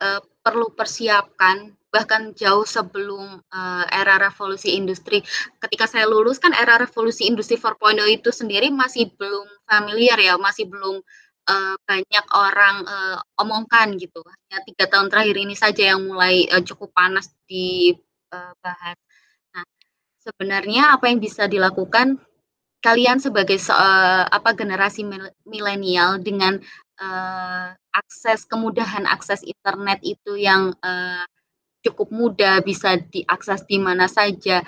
[0.00, 5.22] uh, perlu persiapkan bahkan jauh sebelum uh, era revolusi industri.
[5.62, 10.66] Ketika saya lulus kan era revolusi industri 4.0 itu sendiri masih belum familiar ya, masih
[10.66, 10.98] belum
[11.46, 14.26] uh, banyak orang uh, omongkan gitu.
[14.26, 18.98] Hanya tiga tahun terakhir ini saja yang mulai uh, cukup panas dibahas.
[18.98, 19.64] Uh, nah,
[20.18, 22.18] sebenarnya apa yang bisa dilakukan
[22.82, 25.08] kalian sebagai uh, apa generasi
[25.48, 26.60] milenial dengan
[27.00, 31.24] uh, akses kemudahan akses internet itu yang uh,
[31.84, 34.64] cukup mudah, bisa diakses di mana saja.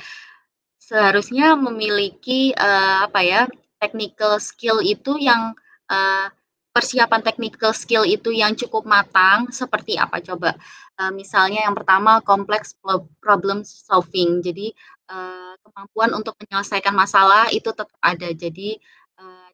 [0.76, 3.42] Seharusnya memiliki uh, apa ya
[3.80, 5.56] technical skill itu yang
[5.90, 6.28] uh,
[6.76, 10.54] persiapan technical skill itu yang cukup matang seperti apa coba?
[11.00, 12.76] Uh, misalnya yang pertama complex
[13.18, 14.44] problem solving.
[14.44, 14.76] Jadi
[15.08, 18.28] uh, kemampuan untuk menyelesaikan masalah itu tetap ada.
[18.30, 18.76] Jadi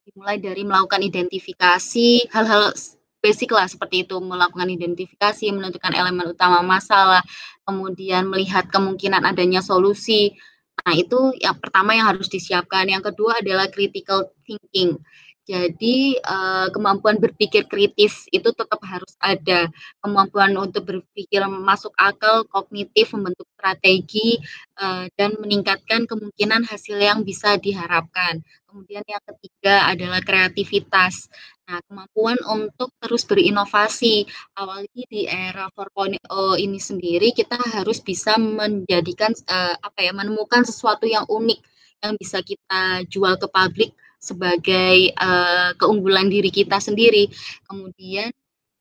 [0.03, 2.75] dimulai dari melakukan identifikasi hal-hal
[3.23, 7.23] basic lah seperti itu melakukan identifikasi, menentukan elemen utama masalah,
[7.63, 10.35] kemudian melihat kemungkinan adanya solusi.
[10.83, 12.83] Nah, itu yang pertama yang harus disiapkan.
[12.91, 14.99] Yang kedua adalah critical thinking.
[15.43, 19.67] Jadi uh, kemampuan berpikir kritis itu tetap harus ada.
[19.99, 24.39] Kemampuan untuk berpikir masuk akal, kognitif, membentuk strategi,
[24.79, 28.39] uh, dan meningkatkan kemungkinan hasil yang bisa diharapkan.
[28.73, 31.29] Kemudian yang ketiga adalah kreativitas.
[31.69, 34.25] Nah, kemampuan untuk terus berinovasi.
[34.57, 36.17] Awalnya di era 4.0
[36.57, 41.61] ini sendiri kita harus bisa menjadikan uh, apa ya, menemukan sesuatu yang unik
[42.01, 47.29] yang bisa kita jual ke publik sebagai uh, keunggulan diri kita sendiri.
[47.69, 48.33] Kemudian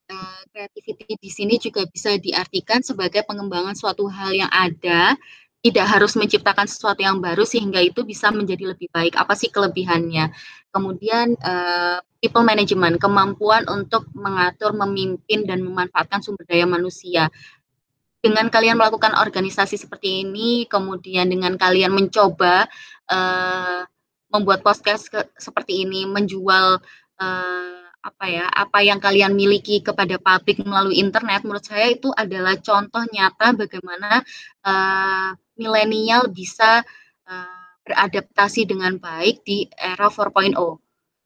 [0.09, 0.43] uh,
[1.21, 5.21] di sini juga bisa diartikan sebagai pengembangan suatu hal yang ada,
[5.63, 9.15] tidak harus menciptakan sesuatu yang baru sehingga itu bisa menjadi lebih baik.
[9.15, 10.35] Apa sih kelebihannya?
[10.75, 17.31] Kemudian uh, people management, kemampuan untuk mengatur, memimpin dan memanfaatkan sumber daya manusia
[18.23, 22.71] dengan kalian melakukan organisasi seperti ini, kemudian dengan kalian mencoba
[23.11, 23.83] uh,
[24.31, 26.79] membuat podcast ke, seperti ini, menjual
[27.19, 32.55] uh, apa ya, apa yang kalian miliki kepada publik melalui internet, menurut saya itu adalah
[32.63, 34.23] contoh nyata bagaimana
[34.67, 36.85] uh, milenial bisa
[37.29, 40.55] uh, beradaptasi dengan baik di era 4.0.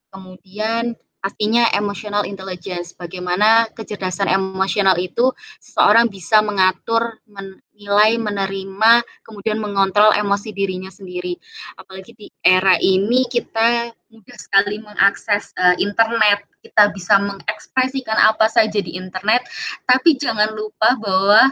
[0.08, 10.14] Kemudian pastinya emotional intelligence, bagaimana kecerdasan emosional itu seseorang bisa mengatur, menilai, menerima, kemudian mengontrol
[10.14, 11.34] emosi dirinya sendiri.
[11.74, 18.78] Apalagi di era ini kita mudah sekali mengakses uh, internet, kita bisa mengekspresikan apa saja
[18.78, 19.42] di internet,
[19.82, 21.50] tapi jangan lupa bahwa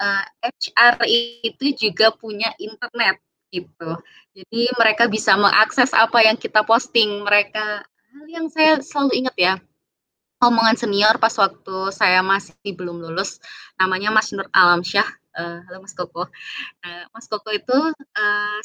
[0.00, 0.94] uh, eh, HR
[1.42, 3.90] itu juga punya internet gitu.
[4.36, 9.54] Jadi mereka bisa mengakses apa yang kita posting, mereka hal yang saya selalu ingat ya,
[10.44, 13.40] omongan senior pas waktu saya masih belum lulus,
[13.80, 16.28] namanya Mas Nur Alamsyah, uh, halo Mas Koko.
[16.84, 18.58] Uh, Mas Koko itu uh,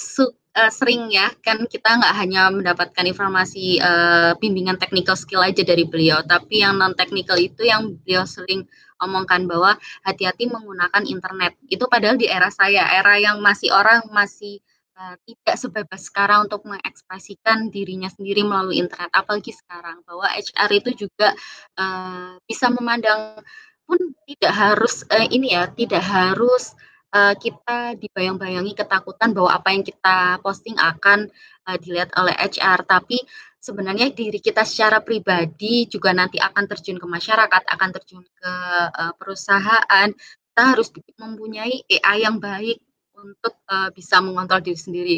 [0.59, 5.87] uh, sering ya, kan kita nggak hanya mendapatkan informasi uh, bimbingan technical skill aja dari
[5.87, 8.67] beliau, tapi yang non technical itu yang beliau sering
[9.01, 11.57] omongkan bahwa hati-hati menggunakan internet.
[11.67, 14.61] Itu padahal di era saya, era yang masih orang masih
[14.97, 21.07] uh, tidak sebebas sekarang untuk mengekspresikan dirinya sendiri melalui internet, apalagi sekarang bahwa HR itu
[21.07, 21.33] juga
[21.77, 23.41] uh, bisa memandang
[23.89, 26.77] pun tidak harus uh, ini ya, tidak harus
[27.15, 31.27] uh, kita dibayang-bayangi ketakutan bahwa apa yang kita posting akan
[31.67, 33.19] uh, dilihat oleh HR, tapi
[33.61, 38.53] sebenarnya diri kita secara pribadi juga nanti akan terjun ke masyarakat, akan terjun ke
[38.89, 40.09] uh, perusahaan.
[40.51, 42.81] Kita harus mempunyai AI yang baik
[43.13, 45.17] untuk uh, bisa mengontrol diri sendiri.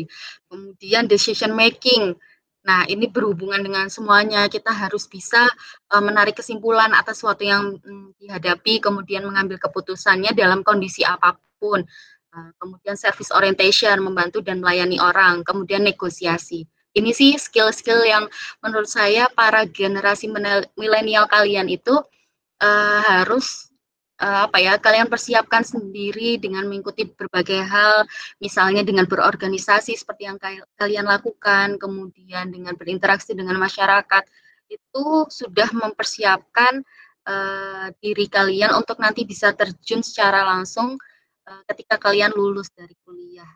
[0.51, 2.19] Kemudian decision making.
[2.63, 4.51] Nah, ini berhubungan dengan semuanya.
[4.51, 5.47] Kita harus bisa
[5.95, 11.79] uh, menarik kesimpulan atas sesuatu yang um, dihadapi, kemudian mengambil keputusannya dalam kondisi apa pun.
[12.34, 16.65] kemudian service orientation, membantu dan melayani orang, kemudian negosiasi.
[16.93, 18.29] Ini sih skill-skill yang
[18.62, 20.29] menurut saya para generasi
[20.77, 21.97] milenial kalian itu
[22.62, 23.73] uh, harus
[24.21, 28.06] uh, apa ya kalian persiapkan sendiri dengan mengikuti berbagai hal
[28.38, 30.38] misalnya dengan berorganisasi seperti yang
[30.77, 34.23] kalian lakukan kemudian dengan berinteraksi dengan masyarakat
[34.69, 36.82] itu sudah mempersiapkan
[37.27, 40.97] uh, diri kalian untuk nanti bisa terjun secara langsung
[41.45, 43.49] uh, ketika kalian lulus dari kuliah.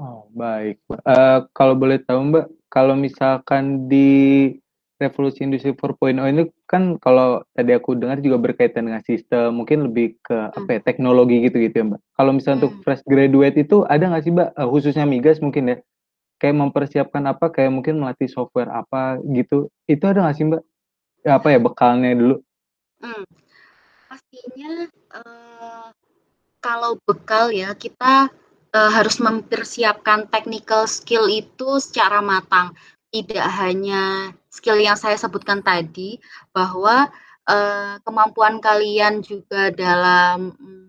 [0.00, 4.48] Oh baik, uh, kalau boleh tahu Mbak, kalau misalkan di
[4.96, 10.16] revolusi industri 4.0 ini kan kalau tadi aku dengar juga berkaitan dengan sistem, mungkin lebih
[10.24, 10.56] ke hmm.
[10.56, 12.00] apa ya teknologi gitu gitu ya Mbak.
[12.16, 12.64] Kalau misalnya hmm.
[12.64, 15.76] untuk fresh graduate itu ada nggak sih Mbak, khususnya migas mungkin ya,
[16.40, 19.68] kayak mempersiapkan apa kayak mungkin melatih software apa gitu.
[19.84, 20.64] Itu ada nggak sih mbak?
[21.20, 22.36] Ya, apa ya bekalnya dulu?
[23.04, 23.24] Hmm,
[24.08, 24.88] pastinya
[25.20, 25.92] uh,
[26.64, 28.32] kalau bekal ya kita
[28.74, 32.74] uh, harus mempersiapkan technical skill itu secara matang.
[33.10, 36.18] Tidak hanya skill yang saya sebutkan tadi
[36.54, 37.10] bahwa
[37.50, 40.86] uh, kemampuan kalian juga dalam um,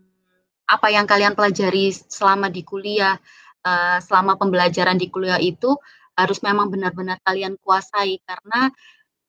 [0.69, 3.17] apa yang kalian pelajari selama di kuliah
[3.65, 5.75] uh, selama pembelajaran di kuliah itu
[6.13, 8.21] harus memang benar-benar kalian kuasai.
[8.21, 8.69] Karena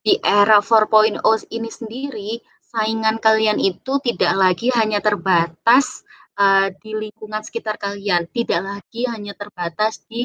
[0.03, 6.05] di era 4.0 ini sendiri saingan kalian itu tidak lagi hanya terbatas
[6.39, 10.25] uh, di lingkungan sekitar kalian, tidak lagi hanya terbatas di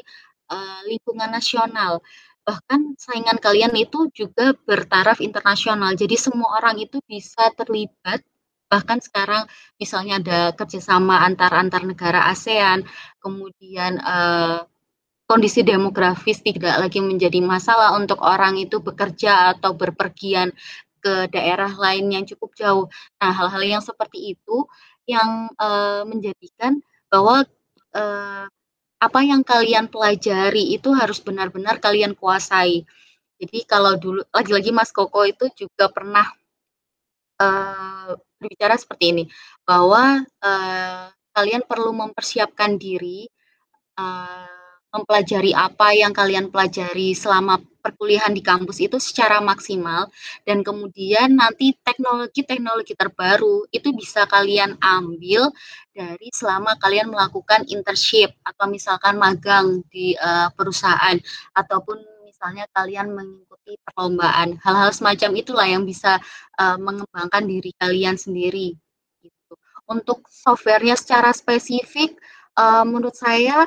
[0.51, 2.03] uh, lingkungan nasional.
[2.47, 5.91] Bahkan saingan kalian itu juga bertaraf internasional.
[5.99, 8.23] Jadi semua orang itu bisa terlibat
[8.67, 9.47] bahkan sekarang
[9.79, 12.83] misalnya ada kerjasama antar antar negara ASEAN,
[13.23, 14.67] kemudian uh,
[15.27, 20.51] kondisi demografis tidak lagi menjadi masalah untuk orang itu bekerja atau berpergian
[21.03, 22.85] ke daerah lain yang cukup jauh.
[23.19, 24.67] Nah, hal-hal yang seperti itu
[25.07, 27.47] yang uh, menjadikan bahwa
[27.95, 28.45] uh,
[28.97, 32.83] apa yang kalian pelajari itu harus benar-benar kalian kuasai.
[33.37, 36.25] Jadi kalau dulu lagi-lagi Mas Koko itu juga pernah
[37.39, 39.23] uh, berbicara seperti ini,
[39.63, 41.05] bahwa uh,
[41.37, 43.29] kalian perlu mempersiapkan diri,
[44.01, 44.49] uh,
[44.89, 50.11] mempelajari apa yang kalian pelajari selama perkuliahan di kampus itu secara maksimal
[50.43, 55.47] dan kemudian nanti teknologi-teknologi terbaru itu bisa kalian ambil
[55.95, 61.15] dari selama kalian melakukan internship atau misalkan magang di uh, perusahaan
[61.55, 61.97] ataupun
[62.27, 64.61] misalnya kalian mengikuti perlombaan.
[64.61, 66.21] Hal-hal semacam itulah yang bisa
[66.61, 68.77] uh, mengembangkan diri kalian sendiri.
[69.17, 69.53] Gitu.
[69.89, 72.13] Untuk softwarenya secara spesifik,
[72.61, 73.65] uh, menurut saya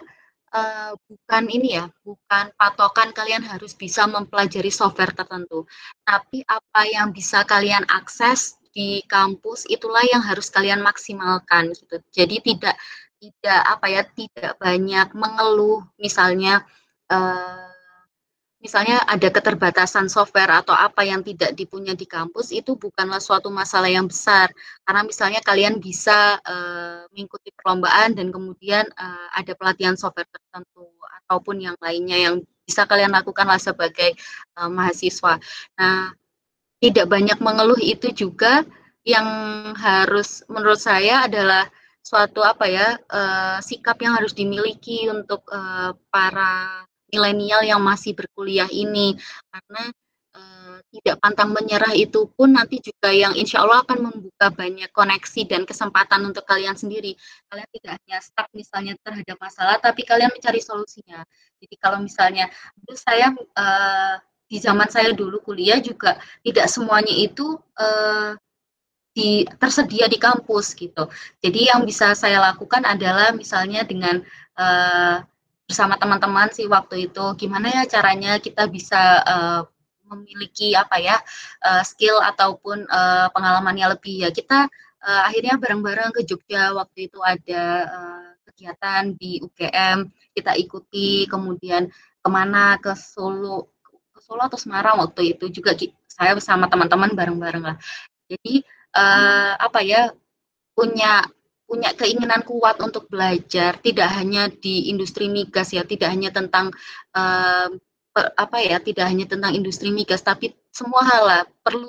[0.55, 5.67] uh, bukan ini ya, bukan patokan kalian harus bisa mempelajari software tertentu,
[6.03, 11.99] tapi apa yang bisa kalian akses di kampus itulah yang harus kalian maksimalkan gitu.
[12.15, 12.77] Jadi tidak
[13.21, 16.65] tidak apa ya, tidak banyak mengeluh misalnya
[17.11, 17.70] uh,
[18.61, 23.89] misalnya ada keterbatasan software atau apa yang tidak dipunya di kampus itu bukanlah suatu masalah
[23.89, 24.53] yang besar
[24.85, 30.93] karena misalnya kalian bisa uh, mengikuti perlombaan dan kemudian uh, ada pelatihan software tertentu
[31.25, 32.35] ataupun yang lainnya yang
[32.69, 34.15] bisa kalian lakukanlah sebagai
[34.61, 35.41] uh, mahasiswa.
[35.81, 36.13] Nah,
[36.85, 38.63] tidak banyak mengeluh itu juga
[39.09, 39.27] yang
[39.81, 41.65] harus menurut saya adalah
[42.05, 42.97] suatu apa ya
[43.61, 45.45] sikap yang harus dimiliki untuk
[46.09, 49.19] para milenial yang masih berkuliah ini
[49.51, 49.83] karena
[50.35, 55.43] uh, tidak pantang menyerah itu pun nanti juga yang insya Allah akan membuka banyak koneksi
[55.47, 57.15] dan kesempatan untuk kalian sendiri.
[57.51, 61.23] Kalian tidak hanya stuck misalnya terhadap masalah, tapi kalian mencari solusinya.
[61.59, 62.47] Jadi kalau misalnya
[62.79, 64.17] itu saya uh,
[64.51, 68.35] di zaman saya dulu kuliah juga tidak semuanya itu uh,
[69.15, 71.07] di tersedia di kampus gitu.
[71.43, 74.23] Jadi yang bisa saya lakukan adalah misalnya dengan
[74.59, 75.23] uh,
[75.71, 77.25] bersama teman-teman sih waktu itu.
[77.39, 79.63] Gimana ya caranya kita bisa uh,
[80.11, 81.17] memiliki apa ya
[81.63, 84.35] uh, skill ataupun uh, pengalamannya lebih ya.
[84.35, 84.67] Kita
[85.07, 91.87] uh, akhirnya bareng-bareng ke Jogja waktu itu ada uh, kegiatan di UGM kita ikuti kemudian
[92.19, 92.75] ke mana?
[92.83, 95.79] Ke Solo ke Solo atau Semarang waktu itu juga
[96.11, 97.77] saya bersama teman-teman bareng-bareng lah.
[98.27, 98.67] Jadi
[98.99, 100.11] uh, apa ya
[100.75, 101.23] punya
[101.71, 106.75] punya keinginan kuat untuk belajar tidak hanya di industri migas ya tidak hanya tentang
[107.15, 107.71] uh,
[108.19, 111.87] apa ya tidak hanya tentang industri migas tapi semua hal lah perlu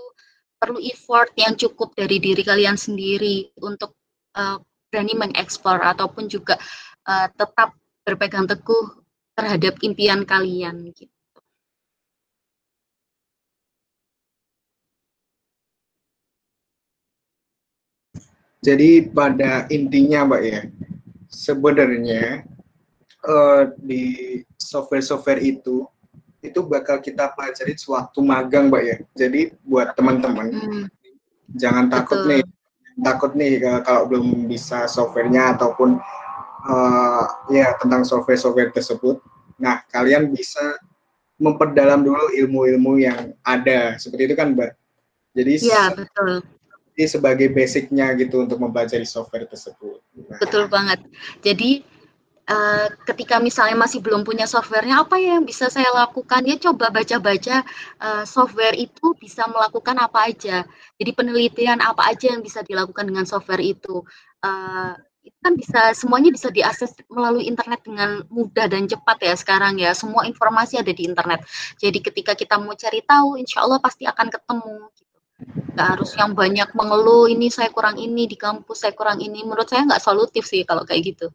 [0.61, 3.97] perlu effort yang cukup dari diri kalian sendiri untuk
[4.37, 4.61] uh,
[4.93, 6.61] berani mengeksplor ataupun juga
[7.09, 7.73] uh, tetap
[8.05, 9.01] berpegang teguh
[9.33, 11.09] terhadap impian kalian gitu.
[18.61, 20.61] Jadi pada intinya Mbak ya,
[21.33, 22.45] sebenarnya
[23.25, 25.89] uh, di software-software itu
[26.41, 28.97] itu bakal kita pelajari sewaktu magang, Mbak ya.
[29.17, 30.85] Jadi buat teman-teman hmm.
[31.57, 32.29] jangan takut Betul.
[32.29, 32.43] nih,
[33.01, 33.51] takut nih
[33.81, 35.97] kalau belum bisa softwarenya ataupun
[36.69, 39.17] uh, ya tentang software-software tersebut.
[39.57, 40.77] Nah, kalian bisa
[41.41, 43.97] memperdalam dulu ilmu-ilmu yang ada.
[43.97, 44.71] Seperti itu kan, Mbak.
[45.33, 46.45] Jadi ya, betul.
[46.91, 50.03] Jadi sebagai basicnya gitu untuk mempelajari software tersebut.
[50.27, 50.37] Nah.
[50.37, 50.99] Betul banget.
[51.39, 51.87] Jadi
[52.51, 56.43] uh, ketika misalnya masih belum punya softwarenya, apa ya yang bisa saya lakukan?
[56.43, 57.63] Ya coba baca-baca
[58.03, 60.67] uh, software itu bisa melakukan apa aja.
[60.99, 64.03] Jadi penelitian apa aja yang bisa dilakukan dengan software itu.
[64.43, 69.77] Uh, itu kan bisa semuanya bisa diakses melalui internet dengan mudah dan cepat ya sekarang
[69.77, 71.45] ya semua informasi ada di internet
[71.77, 74.89] jadi ketika kita mau cari tahu insya Allah pasti akan ketemu.
[75.71, 79.41] Nggak harus yang banyak mengeluh ini saya kurang ini di kampus saya kurang ini.
[79.41, 81.27] Menurut saya nggak solutif sih kalau kayak gitu.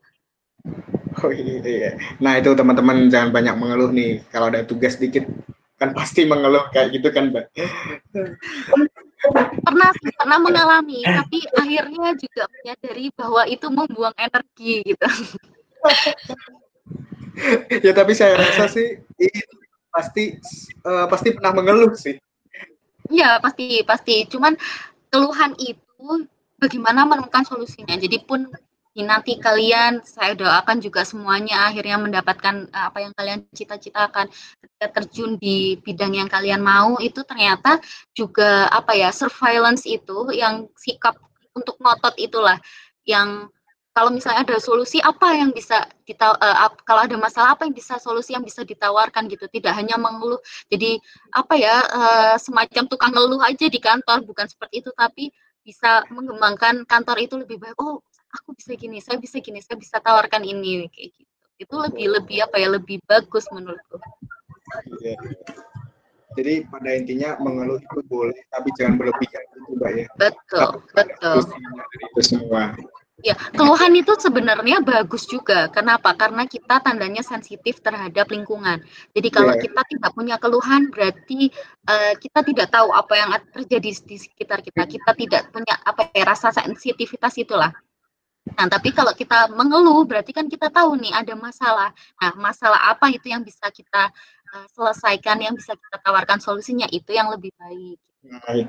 [1.25, 1.91] Oh iya, iya.
[2.21, 4.21] nah itu teman-teman jangan banyak mengeluh nih.
[4.29, 5.25] Kalau ada tugas dikit
[5.77, 7.49] kan pasti mengeluh kayak gitu kan mbak.
[9.65, 15.07] Pernah sih pernah mengalami tapi akhirnya juga menyadari bahwa itu membuang energi gitu.
[17.85, 19.57] Ya tapi saya rasa sih itu
[19.93, 20.41] pasti
[20.89, 22.17] uh, pasti pernah mengeluh sih
[23.11, 24.27] ya pasti pasti.
[24.27, 24.57] Cuman
[25.11, 26.29] keluhan itu
[26.61, 27.95] bagaimana menemukan solusinya.
[27.97, 28.49] Jadi pun
[28.97, 34.33] nanti kalian saya doakan juga semuanya akhirnya mendapatkan eh, apa yang kalian cita-citakan.
[34.61, 37.83] Ketika terjun di bidang yang kalian mau itu ternyata
[38.17, 41.21] juga apa ya surveillance itu yang sikap
[41.53, 42.57] untuk ngotot itulah
[43.05, 43.49] yang
[43.97, 47.97] kalau misalnya ada solusi apa yang bisa kita uh, kalau ada masalah apa yang bisa
[47.97, 49.49] solusi yang bisa ditawarkan gitu?
[49.49, 50.37] Tidak hanya mengeluh.
[50.69, 51.01] Jadi
[51.33, 55.33] apa ya uh, semacam tukang ngeluh aja di kantor bukan seperti itu tapi
[55.65, 57.73] bisa mengembangkan kantor itu lebih baik.
[57.81, 58.05] Oh
[58.37, 61.33] aku bisa gini saya bisa gini saya bisa tawarkan ini kayak gitu.
[61.57, 63.97] Itu lebih lebih apa ya lebih bagus menurutku.
[65.01, 65.17] Iya.
[66.37, 70.07] jadi pada intinya mengeluh itu boleh tapi jangan berlebihan itu mbak ya.
[70.21, 71.49] Betul betul.
[72.13, 72.77] itu semua
[73.25, 75.73] Ya, keluhan itu sebenarnya bagus juga.
[75.73, 76.13] Kenapa?
[76.13, 78.85] Karena kita tandanya sensitif terhadap lingkungan.
[79.17, 79.63] Jadi kalau yeah.
[79.65, 81.49] kita tidak punya keluhan, berarti
[81.89, 84.85] uh, kita tidak tahu apa yang terjadi di sekitar kita.
[84.85, 87.73] Kita tidak punya apa ya rasa sensitivitas itulah.
[88.53, 91.97] Nah, tapi kalau kita mengeluh berarti kan kita tahu nih ada masalah.
[92.21, 94.13] Nah, masalah apa itu yang bisa kita
[94.53, 97.99] uh, selesaikan, yang bisa kita tawarkan solusinya itu yang lebih baik.
[98.45, 98.69] Baik.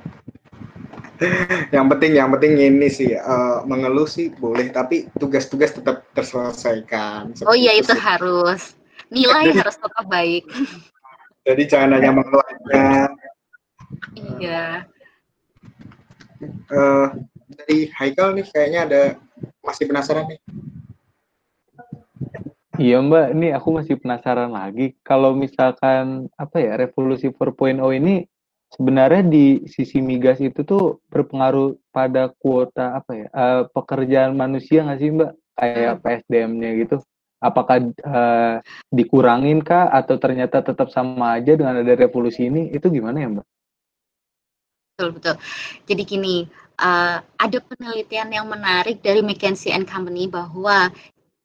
[1.76, 7.34] Yang penting, yang penting ini sih uh, mengeluh sih boleh, tapi tugas-tugas tetap terselesaikan.
[7.50, 8.78] Oh iya itu, itu harus
[9.10, 10.46] nilai harus tetap baik.
[11.48, 13.10] Jadi jangan hanya mengeluh aja.
[14.38, 14.66] Iya.
[16.70, 17.08] Uh,
[17.50, 19.02] dari Haikal nih kayaknya ada
[19.64, 20.40] masih penasaran nih?
[22.78, 24.94] Iya Mbak, ini aku masih penasaran lagi.
[25.02, 28.30] Kalau misalkan apa ya revolusi 4.0 ini
[28.72, 35.00] sebenarnya di sisi migas itu tuh berpengaruh pada kuota apa ya uh, pekerjaan manusia nggak
[35.00, 35.32] sih Mbak?
[35.58, 36.02] Kayak hmm.
[36.04, 36.96] PSDM-nya gitu.
[37.38, 38.56] Apakah uh,
[38.90, 42.74] dikurangin kah atau ternyata tetap sama aja dengan ada revolusi ini?
[42.74, 43.46] Itu gimana ya Mbak?
[44.98, 45.36] Betul betul.
[45.86, 46.36] Jadi gini,
[46.82, 50.90] uh, ada penelitian yang menarik dari McKinsey and Company bahwa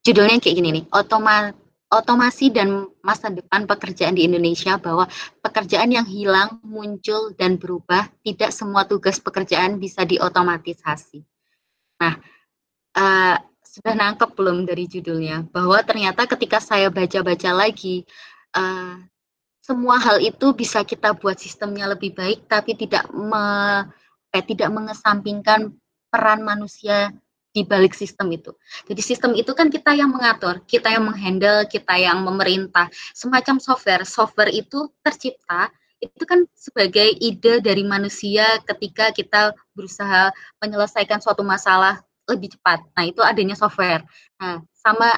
[0.01, 1.53] judulnya kayak gini nih, otoma,
[1.93, 5.05] otomasi dan masa depan pekerjaan di Indonesia bahwa
[5.45, 11.21] pekerjaan yang hilang, muncul dan berubah, tidak semua tugas pekerjaan bisa diotomatisasi.
[12.01, 12.17] Nah,
[12.97, 18.05] uh, sudah nangkep belum dari judulnya bahwa ternyata ketika saya baca-baca lagi
[18.53, 19.01] uh,
[19.63, 23.45] semua hal itu bisa kita buat sistemnya lebih baik tapi tidak me,
[24.35, 25.73] eh, tidak mengesampingkan
[26.13, 27.17] peran manusia
[27.53, 28.57] di balik sistem itu.
[28.89, 32.89] Jadi sistem itu kan kita yang mengatur, kita yang menghandle, kita yang memerintah.
[33.13, 35.69] Semacam software, software itu tercipta
[36.03, 42.83] itu kan sebagai ide dari manusia ketika kita berusaha menyelesaikan suatu masalah lebih cepat.
[42.99, 44.03] Nah, itu adanya software.
[44.43, 45.15] Nah, sama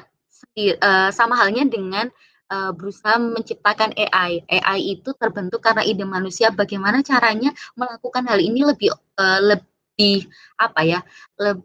[0.60, 2.12] uh, sama halnya dengan
[2.52, 4.44] uh, berusaha menciptakan AI.
[4.44, 10.28] AI itu terbentuk karena ide manusia bagaimana caranya melakukan hal ini lebih uh, lebih
[10.60, 11.00] apa ya?
[11.40, 11.64] lebih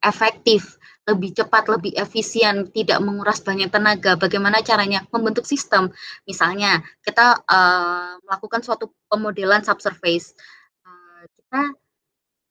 [0.00, 0.78] efektif,
[1.10, 4.14] lebih cepat, lebih efisien, tidak menguras banyak tenaga.
[4.14, 5.90] Bagaimana caranya membentuk sistem?
[6.24, 10.38] Misalnya kita uh, melakukan suatu pemodelan subsurface.
[10.86, 11.60] Uh, kita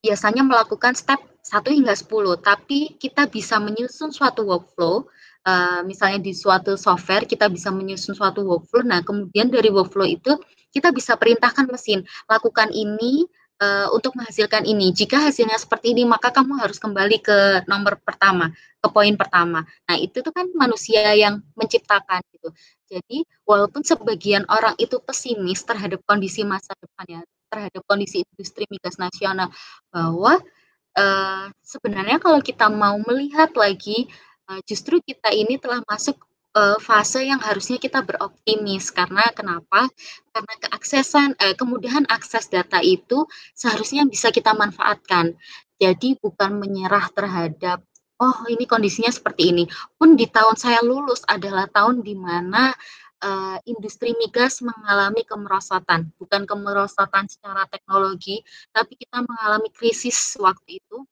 [0.03, 2.07] biasanya melakukan step 1 hingga 10,
[2.43, 5.07] tapi kita bisa menyusun suatu workflow
[5.47, 8.83] uh, misalnya di suatu software kita bisa menyusun suatu workflow.
[8.83, 10.35] Nah, kemudian dari workflow itu
[10.69, 13.25] kita bisa perintahkan mesin lakukan ini
[13.59, 14.95] uh, untuk menghasilkan ini.
[14.95, 17.37] Jika hasilnya seperti ini, maka kamu harus kembali ke
[17.67, 18.49] nomor pertama,
[18.79, 19.67] ke poin pertama.
[19.85, 22.49] Nah, itu tuh kan manusia yang menciptakan gitu.
[22.89, 29.53] Jadi, walaupun sebagian orang itu pesimis terhadap kondisi masa depannya, terhadap kondisi industri migas nasional,
[29.93, 30.41] bahwa
[30.97, 34.09] uh, sebenarnya kalau kita mau melihat lagi,
[34.49, 36.17] uh, justru kita ini telah masuk
[36.55, 39.89] uh, fase yang harusnya kita beroptimis karena kenapa?
[40.33, 45.35] Karena keaksesan eh, kemudahan akses data itu seharusnya bisa kita manfaatkan.
[45.79, 47.83] Jadi bukan menyerah terhadap
[48.19, 49.63] oh ini kondisinya seperti ini.
[49.95, 52.75] Pun di tahun saya lulus adalah tahun di mana
[53.23, 58.43] uh, industri migas mengalami kemerosotan, bukan kemerosotan secara teknologi,
[58.75, 61.07] tapi kita mengalami krisis waktu itu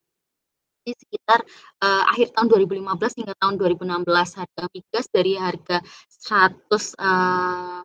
[0.87, 1.43] di sekitar
[1.83, 7.83] uh, akhir tahun 2015 hingga tahun 2016 harga migas dari harga 100 uh,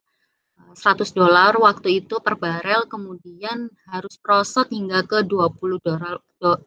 [0.79, 6.17] 100 dolar waktu itu per barel kemudian harus prosot hingga ke 20 dolar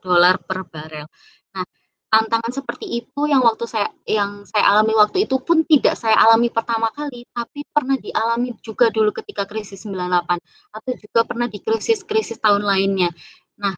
[0.03, 1.07] dolar per barel.
[1.55, 1.65] Nah,
[2.11, 6.53] tantangan seperti itu yang waktu saya yang saya alami waktu itu pun tidak saya alami
[6.53, 10.37] pertama kali tapi pernah dialami juga dulu ketika krisis 98
[10.75, 13.09] atau juga pernah di krisis-krisis tahun lainnya.
[13.57, 13.73] Nah,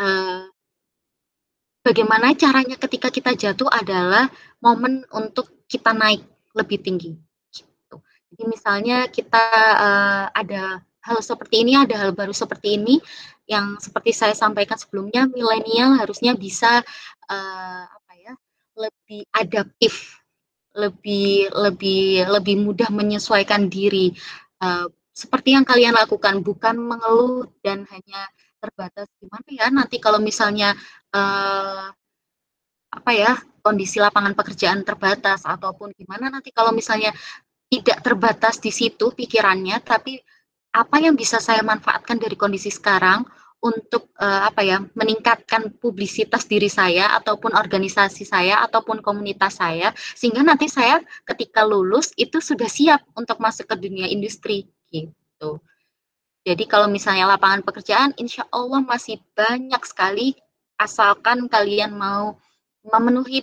[0.00, 0.48] uh,
[1.88, 4.28] bagaimana caranya ketika kita jatuh adalah
[4.60, 6.20] momen untuk kita naik
[6.52, 7.16] lebih tinggi.
[7.48, 7.96] Gitu.
[8.28, 9.44] Jadi misalnya kita
[9.80, 13.00] uh, ada hal seperti ini, ada hal baru seperti ini,
[13.48, 16.84] yang seperti saya sampaikan sebelumnya, milenial harusnya bisa
[17.32, 18.36] uh, apa ya,
[18.76, 20.20] lebih adaptif,
[20.76, 24.12] lebih lebih lebih mudah menyesuaikan diri.
[24.60, 28.28] Uh, seperti yang kalian lakukan, bukan mengeluh dan hanya
[28.58, 30.74] terbatas gimana ya nanti kalau misalnya
[31.14, 31.88] uh,
[32.88, 37.12] apa ya kondisi lapangan pekerjaan terbatas ataupun gimana nanti kalau misalnya
[37.68, 40.16] tidak terbatas di situ pikirannya tapi
[40.72, 43.28] apa yang bisa saya manfaatkan dari kondisi sekarang
[43.58, 50.46] untuk uh, apa ya meningkatkan publisitas diri saya ataupun organisasi saya ataupun komunitas saya sehingga
[50.46, 55.58] nanti saya ketika lulus itu sudah siap untuk masuk ke dunia industri gitu.
[56.46, 60.38] Jadi kalau misalnya lapangan pekerjaan, insya Allah masih banyak sekali
[60.78, 62.38] asalkan kalian mau
[62.86, 63.42] memenuhi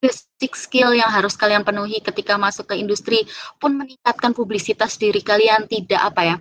[0.00, 3.26] basic skill yang harus kalian penuhi ketika masuk ke industri
[3.58, 5.66] pun meningkatkan publisitas diri kalian.
[5.66, 6.36] Tidak apa ya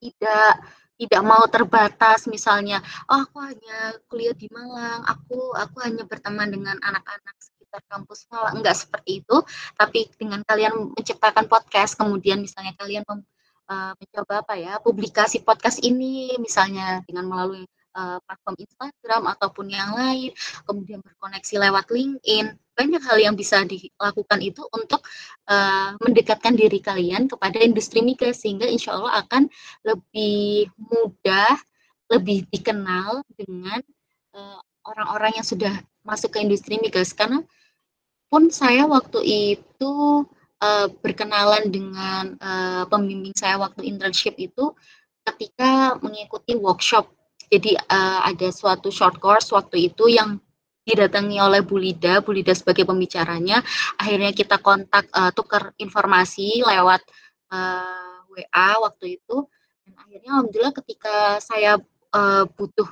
[0.00, 0.52] tidak
[0.96, 2.24] tidak mau terbatas.
[2.26, 8.26] Misalnya oh aku hanya kuliah di Malang aku aku hanya berteman dengan anak-anak sekitar kampus
[8.32, 8.60] Malang.
[8.60, 9.36] Enggak seperti itu
[9.76, 16.34] tapi dengan kalian menciptakan podcast kemudian misalnya kalian uh, mencoba apa ya publikasi podcast ini
[16.40, 17.66] misalnya dengan melalui
[17.96, 20.30] uh, platform Instagram ataupun yang lain,
[20.68, 25.00] kemudian berkoneksi lewat LinkedIn, banyak hal yang bisa dilakukan itu untuk
[25.48, 29.48] uh, mendekatkan diri kalian kepada industri migas sehingga insya Allah akan
[29.88, 31.56] lebih mudah,
[32.12, 33.80] lebih dikenal dengan
[34.84, 35.74] orang-orang uh, yang sudah
[36.04, 37.40] masuk ke industri migas karena
[38.28, 39.24] pun saya waktu
[39.56, 39.94] itu
[40.60, 44.74] uh, berkenalan dengan uh, pembimbing saya waktu internship itu
[45.26, 47.10] ketika mengikuti workshop.
[47.46, 50.38] Jadi uh, ada suatu short course waktu itu yang
[50.86, 53.58] didatangi oleh Bu Lida, Bu Lida sebagai pembicaranya.
[53.98, 57.02] Akhirnya kita kontak uh, tukar informasi lewat
[57.50, 59.36] uh, WA waktu itu.
[59.82, 61.82] Dan akhirnya alhamdulillah ketika saya
[62.14, 62.86] uh, butuh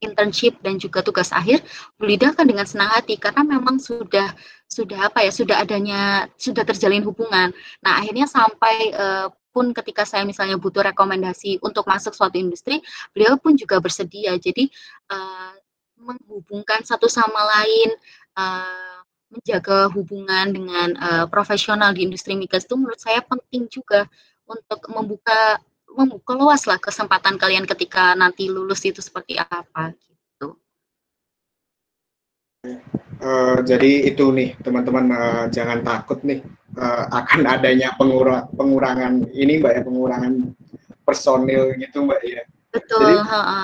[0.00, 1.64] internship dan juga tugas akhir,
[2.00, 4.32] Bu Lida kan dengan senang hati karena memang sudah
[4.68, 7.52] sudah apa ya sudah adanya sudah terjalin hubungan.
[7.84, 12.82] Nah akhirnya sampai uh, pun ketika saya misalnya butuh rekomendasi untuk masuk suatu industri,
[13.14, 14.34] beliau pun juga bersedia.
[14.34, 14.66] Jadi
[15.14, 15.54] uh,
[16.02, 17.94] menghubungkan satu sama lain,
[18.34, 18.98] uh,
[19.30, 24.10] menjaga hubungan dengan uh, profesional di industri migas itu menurut saya penting juga
[24.46, 25.62] untuk membuka
[25.94, 29.94] membuka luas lah kesempatan kalian ketika nanti lulus itu seperti apa.
[33.24, 36.40] Uh, jadi itu nih teman-teman uh, jangan takut nih
[36.76, 40.32] uh, akan adanya pengurang pengurangan ini mbak ya pengurangan
[41.04, 42.42] personil gitu mbak ya.
[42.72, 43.00] Betul.
[43.00, 43.62] Jadi, ha -ha.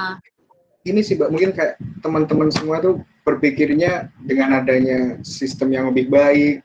[0.87, 6.65] Ini sih mbak mungkin kayak teman-teman semua tuh berpikirnya dengan adanya sistem yang lebih baik,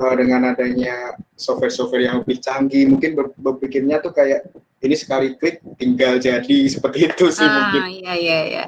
[0.00, 4.46] uh, dengan adanya software-software yang lebih canggih, mungkin berpikirnya tuh kayak
[4.84, 7.80] ini sekali klik tinggal jadi seperti itu sih ah, mungkin.
[8.04, 8.64] Iya iya iya.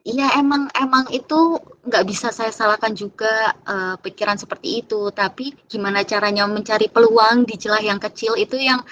[0.00, 5.08] Iya emang emang itu nggak bisa saya salahkan juga uh, pikiran seperti itu.
[5.12, 8.84] Tapi gimana caranya mencari peluang di celah yang kecil itu yang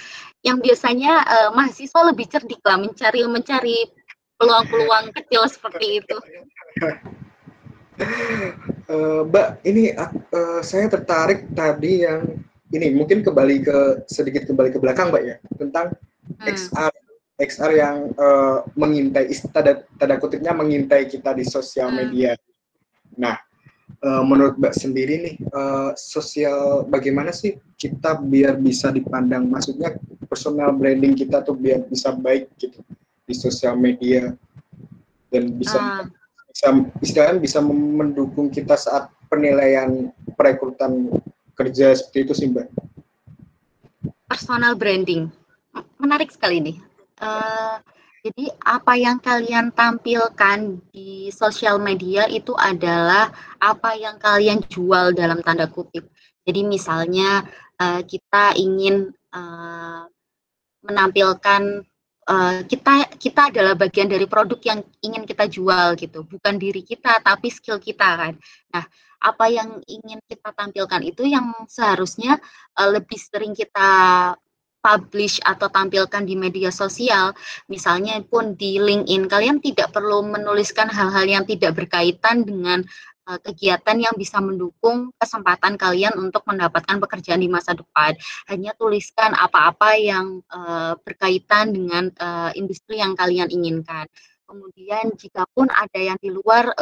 [0.47, 3.79] yang biasanya uh, mahasiswa lebih cerdik lah mencari mencari
[4.39, 6.17] peluang-peluang kecil seperti itu.
[8.87, 12.23] Uh, Mbak, ini uh, saya tertarik tadi yang
[12.71, 15.87] ini mungkin kembali ke sedikit kembali ke belakang Mbak ya tentang
[16.39, 16.47] hmm.
[16.47, 16.93] XR
[17.39, 21.99] XR yang uh, mengintai tanda, tanda kutipnya mengintai kita di sosial hmm.
[23.19, 23.37] Nah,
[24.07, 29.99] uh, menurut Mbak sendiri nih, uh, sosial bagaimana sih kita biar bisa dipandang, maksudnya
[30.31, 32.79] personal branding kita tuh biar bisa baik gitu
[33.29, 34.33] di sosial media
[35.29, 36.05] dan bisa uh.
[36.49, 36.67] bisa
[37.05, 41.13] istilahnya bisa mendukung kita saat penilaian perekrutan
[41.53, 42.67] kerja seperti itu sih Mbak.
[44.31, 45.29] Personal branding,
[45.99, 46.79] menarik sekali nih
[47.19, 47.83] Uh,
[48.19, 53.31] jadi apa yang kalian tampilkan di sosial media itu adalah
[53.63, 56.11] apa yang kalian jual dalam tanda kutip.
[56.43, 57.47] Jadi misalnya
[57.79, 60.03] uh, kita ingin uh,
[60.83, 61.87] menampilkan
[62.27, 67.23] uh, kita kita adalah bagian dari produk yang ingin kita jual gitu, bukan diri kita
[67.23, 68.35] tapi skill kita kan.
[68.75, 68.85] Nah,
[69.19, 72.39] apa yang ingin kita tampilkan itu yang seharusnya
[72.75, 73.91] uh, lebih sering kita
[74.89, 77.37] publish atau tampilkan di media sosial,
[77.69, 82.81] misalnya pun di LinkedIn, kalian tidak perlu menuliskan hal-hal yang tidak berkaitan dengan
[83.29, 88.17] uh, kegiatan yang bisa mendukung kesempatan kalian untuk mendapatkan pekerjaan di masa depan.
[88.49, 94.09] Hanya tuliskan apa-apa yang uh, berkaitan dengan uh, industri yang kalian inginkan.
[94.49, 96.73] Kemudian jika pun ada yang di luar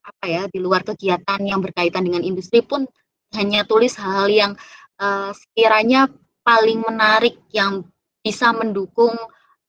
[0.00, 2.90] apa ya, di luar kegiatan yang berkaitan dengan industri pun
[3.38, 4.52] hanya tulis hal-hal yang
[5.00, 6.06] uh, sekiranya
[6.44, 7.88] paling menarik yang
[8.20, 9.16] bisa mendukung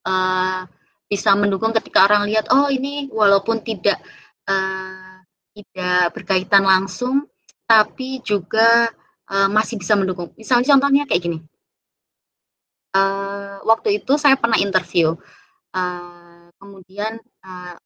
[0.06, 0.62] uh,
[1.08, 4.00] bisa mendukung ketika orang lihat oh ini walaupun tidak
[4.48, 5.24] uh,
[5.56, 7.28] tidak berkaitan langsung
[7.68, 8.92] tapi juga
[9.32, 10.36] uh, masih bisa mendukung.
[10.36, 11.40] Misalnya contohnya kayak gini.
[12.92, 15.16] Uh, waktu itu saya pernah interview,
[15.72, 17.80] uh, kemudian uh,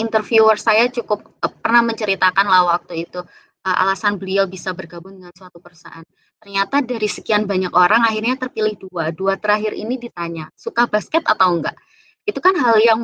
[0.00, 3.20] interviewer saya cukup uh, pernah menceritakan lah waktu itu
[3.62, 6.02] alasan beliau bisa bergabung dengan suatu perusahaan.
[6.42, 9.14] Ternyata dari sekian banyak orang akhirnya terpilih dua.
[9.14, 11.78] Dua terakhir ini ditanya, suka basket atau enggak?
[12.26, 13.00] Itu kan hal yang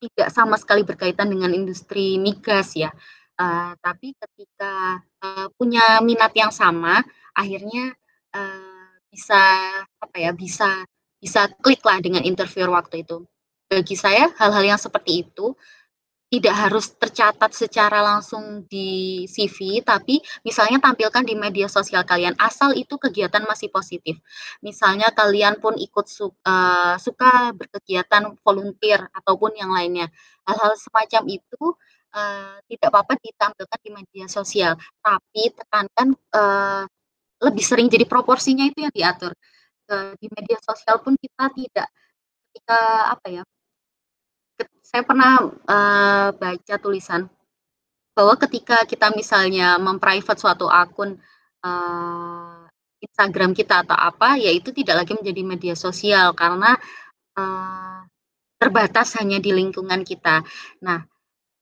[0.00, 2.88] tidak sama sekali berkaitan dengan industri migas ya.
[3.36, 7.04] Uh, tapi ketika uh, punya minat yang sama,
[7.36, 7.92] akhirnya
[8.32, 9.40] uh, bisa
[10.00, 10.84] apa ya bisa
[11.20, 13.24] bisa klik lah dengan interview waktu itu.
[13.68, 15.52] Bagi saya hal-hal yang seperti itu
[16.30, 22.70] tidak harus tercatat secara langsung di CV, tapi misalnya tampilkan di media sosial kalian, asal
[22.78, 24.22] itu kegiatan masih positif.
[24.62, 30.06] Misalnya kalian pun ikut su uh, suka berkegiatan volunteer ataupun yang lainnya.
[30.46, 31.74] Hal-hal semacam itu
[32.14, 36.86] uh, tidak apa-apa ditampilkan di media sosial, tapi tekankan uh,
[37.42, 39.34] lebih sering jadi proporsinya itu yang diatur.
[39.90, 41.90] Uh, di media sosial pun kita tidak
[42.50, 42.78] ketika
[43.18, 43.42] apa ya
[44.80, 47.30] saya pernah uh, baca tulisan
[48.16, 51.16] bahwa ketika kita misalnya memprivate suatu akun
[51.62, 52.66] uh,
[53.00, 56.76] Instagram kita atau apa, ya itu tidak lagi menjadi media sosial karena
[57.38, 58.04] uh,
[58.60, 60.44] terbatas hanya di lingkungan kita.
[60.84, 61.00] Nah,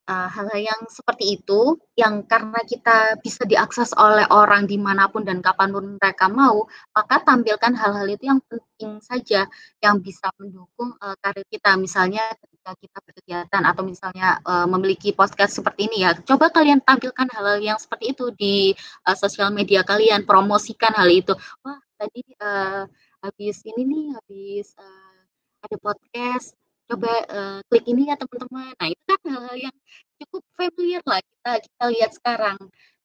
[0.09, 5.23] uh, hal-hal yang seperti itu yang karena kita bisa diakses oleh orang di mana pun
[5.23, 6.65] dan kapan pun mereka mau
[6.97, 9.45] maka tampilkan hal-hal itu yang penting saja
[9.85, 11.77] yang bisa mendukung uh, karir kita.
[11.77, 17.29] Misalnya ketika kita berkegiatan atau misalnya uh, memiliki podcast seperti ini ya coba kalian tampilkan
[17.29, 18.73] hal-hal yang seperti itu di
[19.05, 21.37] uh, sosial media kalian promosikan hal itu.
[21.61, 22.89] Wah tadi uh,
[23.21, 25.21] habis ini nih habis uh,
[25.67, 26.55] ada podcast
[26.89, 28.73] coba uh, klik ini ya teman-teman.
[28.75, 29.77] Nah itu kan hal-hal yang
[30.19, 32.59] cukup familiar lah kita kita lihat sekarang.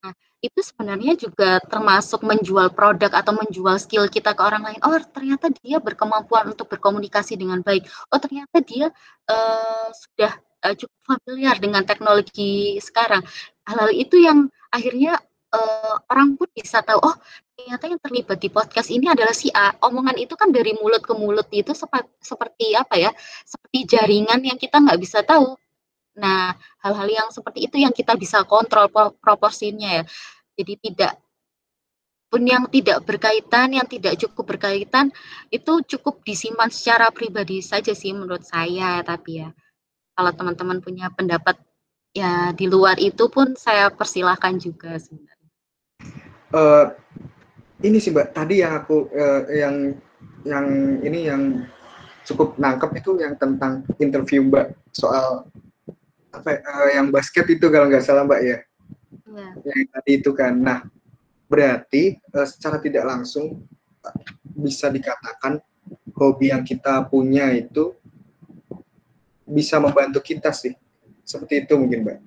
[0.04, 0.14] Nah
[0.44, 4.80] itu sebenarnya juga termasuk menjual produk atau menjual skill kita ke orang lain.
[4.84, 7.88] Oh ternyata dia berkemampuan untuk berkomunikasi dengan baik.
[8.12, 8.92] Oh ternyata dia
[9.28, 10.32] uh, sudah
[10.64, 13.24] uh, cukup familiar dengan teknologi sekarang.
[13.68, 15.20] Hal-hal itu yang akhirnya
[15.54, 17.16] uh, orang pun bisa tahu oh
[17.54, 19.78] ternyata yang terlibat di podcast ini adalah si A.
[19.78, 23.12] Omongan itu kan dari mulut ke mulut itu sepa, seperti apa ya?
[23.46, 25.54] Seperti jaringan yang kita nggak bisa tahu.
[26.18, 28.90] Nah, hal-hal yang seperti itu yang kita bisa kontrol
[29.22, 30.04] proporsinya ya.
[30.58, 31.14] Jadi tidak
[32.34, 35.14] pun yang tidak berkaitan, yang tidak cukup berkaitan
[35.54, 39.06] itu cukup disimpan secara pribadi saja sih menurut saya.
[39.06, 39.50] Tapi ya
[40.18, 41.62] kalau teman-teman punya pendapat
[42.14, 45.33] ya di luar itu pun saya persilahkan juga sebenarnya
[46.54, 46.86] uh,
[47.84, 48.32] ini sih mbak.
[48.32, 49.76] Tadi yang aku uh, yang
[50.48, 50.66] yang
[51.04, 51.44] ini yang
[52.24, 55.48] cukup nangkep itu yang tentang interview mbak soal
[56.32, 58.58] apa uh, yang basket itu kalau nggak salah mbak ya?
[59.34, 59.52] Yeah.
[59.66, 60.54] yang tadi itu kan.
[60.56, 60.80] Nah
[61.50, 63.62] berarti uh, secara tidak langsung
[64.54, 65.60] bisa dikatakan
[66.14, 67.96] hobi yang kita punya itu
[69.44, 70.76] bisa membantu kita sih.
[71.24, 72.20] Seperti itu mungkin mbak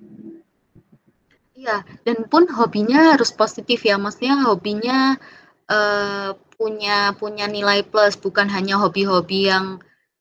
[1.57, 5.17] Iya, dan pun hobinya harus positif ya, maksudnya hobinya
[5.65, 9.65] uh, punya punya nilai plus bukan hanya hobi-hobi yang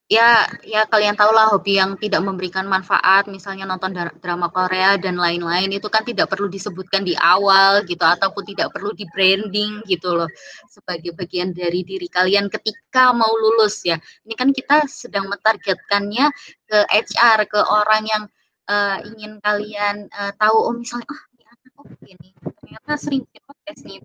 [0.07, 3.91] ya ya kalian tahu lah hobi yang tidak memberikan manfaat misalnya nonton
[4.23, 8.95] drama Korea dan lain-lain itu kan tidak perlu disebutkan di awal gitu ataupun tidak perlu
[8.95, 10.31] di branding gitu loh
[10.71, 13.99] sebagai bagian dari diri kalian ketika mau lulus ya.
[14.25, 16.27] Ini kan kita sedang mentargetkannya
[16.71, 18.25] ke HR ke orang yang
[18.71, 21.23] uh, ingin kalian uh, tahu oh misalnya ah
[21.77, 22.33] kok begini
[22.65, 24.01] ternyata sering bikin podcast nih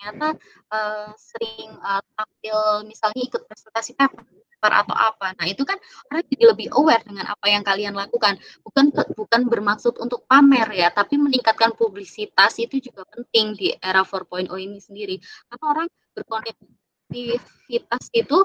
[0.00, 0.32] ternyata
[0.72, 5.36] uh, sering uh, tampil misalnya ikut presentasi paper atau apa.
[5.36, 5.76] Nah, itu kan
[6.08, 8.40] orang jadi lebih aware dengan apa yang kalian lakukan.
[8.64, 14.48] Bukan bukan bermaksud untuk pamer ya, tapi meningkatkan publisitas itu juga penting di era 4.0
[14.56, 15.20] ini sendiri.
[15.48, 18.40] Karena orang berkonektivitas itu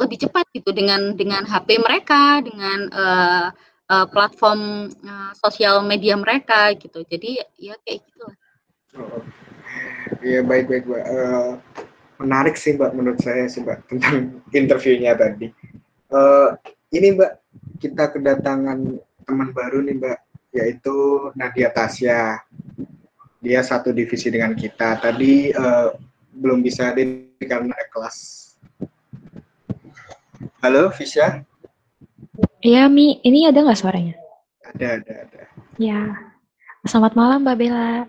[0.00, 3.48] lebih cepat gitu dengan dengan HP mereka, dengan uh,
[3.90, 7.02] uh, platform uh, sosial media mereka gitu.
[7.02, 8.26] Jadi ya kayak gitu.
[8.96, 9.22] Oh,
[10.22, 11.04] iya baik baik mbak.
[11.10, 11.50] Uh,
[12.22, 15.50] menarik sih mbak menurut saya sih mbak tentang interviewnya tadi.
[16.08, 16.54] Uh,
[16.94, 17.42] ini mbak
[17.82, 20.18] kita kedatangan teman baru nih mbak
[20.54, 22.38] yaitu Nadia Tasya.
[23.40, 25.00] Dia satu divisi dengan kita.
[25.00, 25.96] Tadi uh,
[26.36, 28.50] belum bisa hadir karena kelas.
[30.60, 31.49] Halo Fisya.
[32.60, 34.12] Iya Mi, ini ada nggak suaranya?
[34.76, 35.42] Ada ada ada.
[35.80, 36.12] Ya.
[36.84, 38.04] Selamat malam Mbak Bella.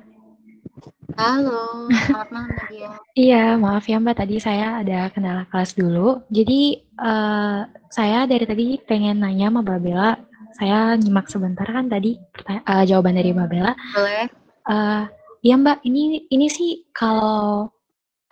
[1.15, 2.89] Halo, selamat malam Nadia.
[3.27, 6.19] Iya, maaf ya Mbak, tadi saya ada kendala kelas dulu.
[6.27, 10.19] Jadi, uh, saya dari tadi pengen nanya sama Mbak Bella,
[10.59, 13.71] saya nyimak sebentar kan tadi uh, jawaban dari Mbak Bella.
[13.95, 14.27] Boleh.
[14.67, 15.07] Uh,
[15.47, 17.71] iya Mbak, ini ini sih kalau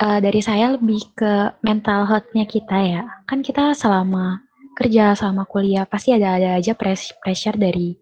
[0.03, 3.03] uh, dari saya lebih ke mental health-nya kita ya.
[3.23, 4.48] Kan kita selama
[4.79, 6.71] kerja, selama kuliah, pasti ada-ada aja
[7.19, 7.99] pressure dari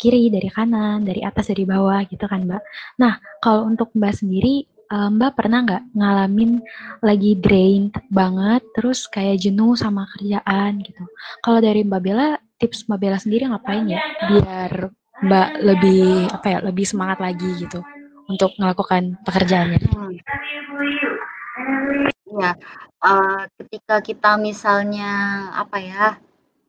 [0.00, 2.62] kiri, dari kanan, dari atas, dari bawah gitu kan Mbak.
[2.98, 6.58] Nah, kalau untuk Mbak sendiri, uh, Mbak pernah nggak ngalamin
[7.04, 11.04] lagi drain banget, terus kayak jenuh sama kerjaan gitu.
[11.44, 14.00] Kalau dari Mbak Bella, tips Mbak Bella sendiri ngapain ya
[14.30, 14.72] biar
[15.24, 17.80] Mbak lebih apa ya, lebih semangat lagi gitu
[18.26, 19.78] untuk melakukan pekerjaannya?
[19.84, 20.16] Hmm.
[22.34, 22.58] Ya,
[22.98, 25.12] uh, ketika kita misalnya
[25.54, 26.06] apa ya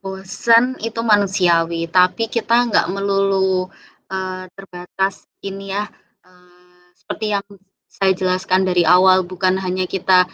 [0.05, 3.65] Bosan itu manusiawi, tapi kita nggak melulu
[4.13, 5.89] uh, terbatas ini ya,
[6.21, 7.45] uh, seperti yang
[7.89, 10.29] saya jelaskan dari awal, bukan hanya kita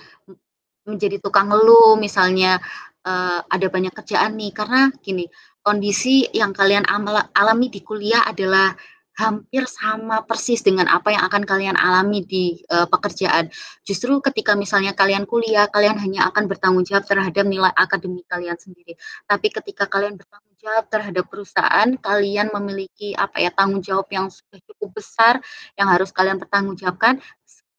[0.84, 2.59] menjadi tukang ngeluh, misalnya
[3.07, 5.32] uh, ada banyak kerjaan nih, karena gini,
[5.63, 6.84] kondisi yang kalian
[7.32, 8.75] alami di kuliah adalah
[9.22, 13.53] hampir sama persis dengan apa yang akan kalian alami di uh, pekerjaan.
[13.86, 18.97] Justru ketika misalnya kalian kuliah, kalian hanya akan bertanggung jawab terhadap nilai akademik kalian sendiri.
[19.30, 24.57] Tapi ketika kalian bertanggung jawab terhadap perusahaan, kalian memiliki apa ya tanggung jawab yang sudah
[24.65, 25.38] cukup besar
[25.78, 27.22] yang harus kalian bertanggungjawabkan.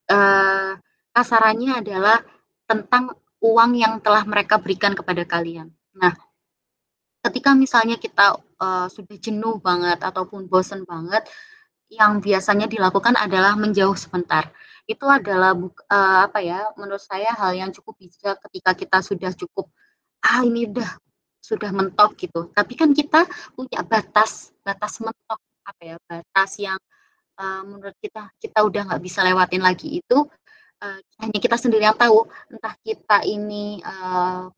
[0.06, 0.78] Uh,
[1.10, 2.22] kasarannya adalah
[2.70, 5.74] tentang uang yang telah mereka berikan kepada kalian.
[5.98, 6.14] Nah,
[7.22, 11.22] ketika misalnya kita uh, sudah jenuh banget ataupun bosen banget,
[11.92, 14.48] yang biasanya dilakukan adalah menjauh sebentar.
[14.88, 16.66] Itu adalah uh, apa ya?
[16.74, 19.70] Menurut saya hal yang cukup bijak ketika kita sudah cukup
[20.24, 20.90] ah ini udah
[21.38, 22.48] sudah mentok gitu.
[22.50, 25.96] Tapi kan kita punya batas batas mentok apa ya?
[26.08, 26.80] Batas yang
[27.38, 30.18] uh, menurut kita kita udah nggak bisa lewatin lagi itu
[30.82, 32.24] uh, hanya kita sendiri yang tahu.
[32.50, 34.48] Entah kita ini uh,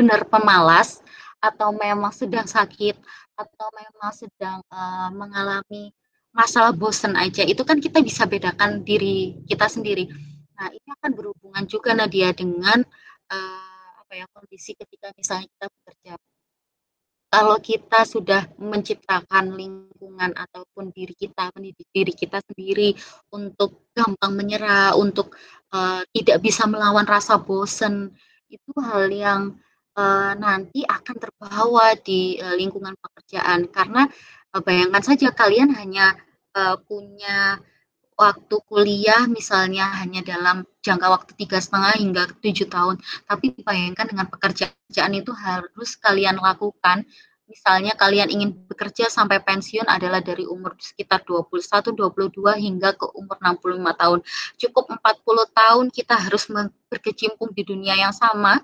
[0.00, 1.04] benar pemalas
[1.42, 2.94] atau memang sedang sakit
[3.34, 5.90] atau memang sedang uh, mengalami
[6.32, 10.08] masalah bosen aja itu kan kita bisa bedakan diri kita sendiri.
[10.56, 12.80] Nah ini akan berhubungan juga Nadia dengan
[13.28, 16.14] uh, apa ya kondisi ketika misalnya kita bekerja.
[17.32, 22.92] Kalau kita sudah menciptakan lingkungan ataupun diri kita, mendidik diri kita sendiri
[23.32, 25.32] untuk gampang menyerah, untuk
[25.72, 28.12] uh, tidak bisa melawan rasa bosen,
[28.52, 29.56] itu hal yang
[29.96, 33.68] uh, nanti akan terbawa di uh, lingkungan pekerjaan.
[33.68, 34.08] Karena
[34.52, 36.16] uh, bayangkan saja kalian hanya
[36.56, 37.60] uh, punya
[38.12, 42.96] waktu kuliah misalnya hanya dalam jangka waktu tiga setengah hingga tujuh tahun.
[43.26, 47.04] Tapi bayangkan dengan pekerjaan itu harus kalian lakukan.
[47.52, 53.36] Misalnya kalian ingin bekerja sampai pensiun adalah dari umur sekitar 21, 22 hingga ke umur
[53.44, 54.18] 65 tahun.
[54.56, 56.48] Cukup 40 tahun kita harus
[56.88, 58.56] berkecimpung di dunia yang sama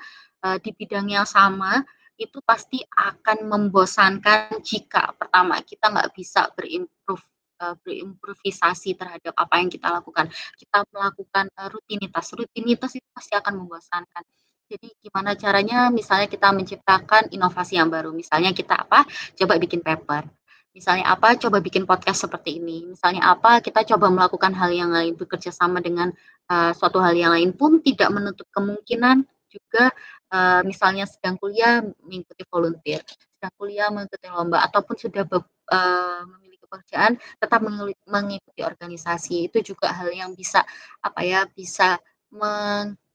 [0.45, 1.82] uh, di bidang yang sama
[2.18, 7.22] itu pasti akan membosankan jika pertama kita nggak bisa berimprove
[7.62, 10.26] uh, berimprovisasi terhadap apa yang kita lakukan.
[10.59, 14.24] Kita melakukan uh, rutinitas, rutinitas itu pasti akan membosankan.
[14.68, 15.89] Jadi gimana caranya?
[15.89, 18.12] Misalnya kita menciptakan inovasi yang baru.
[18.12, 19.09] Misalnya kita apa?
[19.32, 20.28] Coba bikin paper.
[20.76, 21.34] Misalnya apa?
[21.41, 22.84] Coba bikin podcast seperti ini.
[22.84, 23.64] Misalnya apa?
[23.64, 26.12] Kita coba melakukan hal yang lain, bekerja sama dengan
[26.53, 29.90] uh, suatu hal yang lain pun tidak menutup kemungkinan juga
[30.30, 33.03] uh, misalnya sedang kuliah mengikuti volunteer,
[33.36, 35.40] sedang kuliah mengikuti lomba ataupun sudah be,
[35.72, 37.61] uh, memiliki pekerjaan tetap
[38.07, 39.49] mengikuti organisasi.
[39.49, 40.62] Itu juga hal yang bisa
[41.01, 41.49] apa ya?
[41.49, 41.96] bisa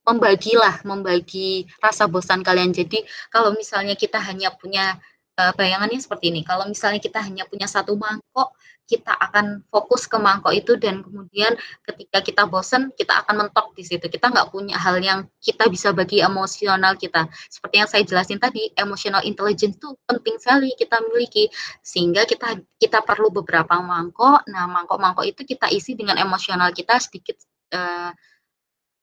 [0.04, 2.74] membagilah, membagi rasa bosan kalian.
[2.74, 4.98] Jadi kalau misalnya kita hanya punya
[5.34, 6.46] bayangannya seperti ini.
[6.46, 8.54] Kalau misalnya kita hanya punya satu mangkok,
[8.84, 11.56] kita akan fokus ke mangkok itu dan kemudian
[11.88, 14.04] ketika kita bosan, kita akan mentok di situ.
[14.12, 17.24] Kita nggak punya hal yang kita bisa bagi emosional kita.
[17.48, 21.48] Seperti yang saya jelasin tadi, emotional intelligence itu penting sekali kita miliki
[21.80, 24.44] sehingga kita kita perlu beberapa mangkok.
[24.52, 27.40] Nah, mangkok-mangkok itu kita isi dengan emosional kita sedikit
[27.72, 28.12] uh,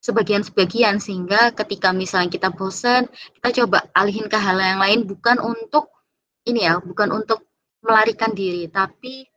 [0.01, 3.09] sebagian-sebagian sehingga ketika misalnya kita bosan,
[3.41, 5.89] kita coba alihin ke hal yang lain bukan untuk
[6.45, 7.45] ini ya, bukan untuk
[7.81, 9.30] melarikan diri, tapi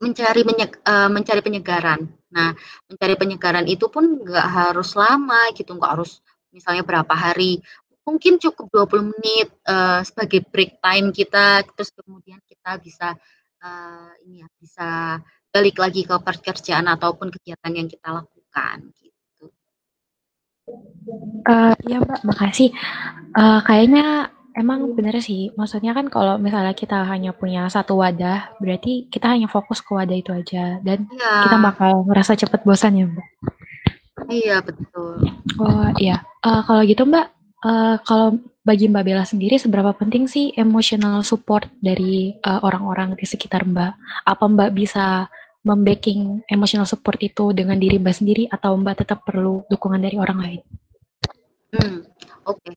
[0.00, 2.00] mencari menyeg, uh, mencari penyegaran.
[2.32, 2.56] Nah,
[2.88, 7.60] mencari penyegaran itu pun nggak harus lama gitu, nggak harus misalnya berapa hari.
[8.08, 13.12] Mungkin cukup 20 menit uh, sebagai break time kita, terus kemudian kita bisa
[13.60, 14.88] uh, ini ya, bisa
[15.52, 19.52] balik lagi ke pekerjaan ataupun kegiatan yang kita lakukan gitu.
[21.44, 22.72] Uh, ya Mbak, makasih.
[23.36, 29.06] Uh, kayaknya Emang bener sih, maksudnya kan kalau misalnya kita hanya punya satu wadah, berarti
[29.06, 31.46] kita hanya fokus ke wadah itu aja dan ya.
[31.46, 33.28] kita bakal ngerasa cepet bosan ya, Mbak?
[34.26, 35.22] Iya, betul.
[35.62, 36.26] Oh, iya.
[36.42, 37.26] Uh, kalau gitu, Mbak,
[37.62, 43.24] uh, kalau bagi Mbak Bella sendiri seberapa penting sih emotional support dari orang orang-orang di
[43.24, 43.92] sekitar Mbak?
[44.28, 45.30] Apa Mbak bisa
[45.60, 50.38] membacking emotional support itu dengan diri Mbak sendiri atau Mbak tetap perlu dukungan dari orang
[50.40, 50.60] lain?
[51.70, 52.02] Hmm,
[52.48, 52.58] oke.
[52.60, 52.74] Okay.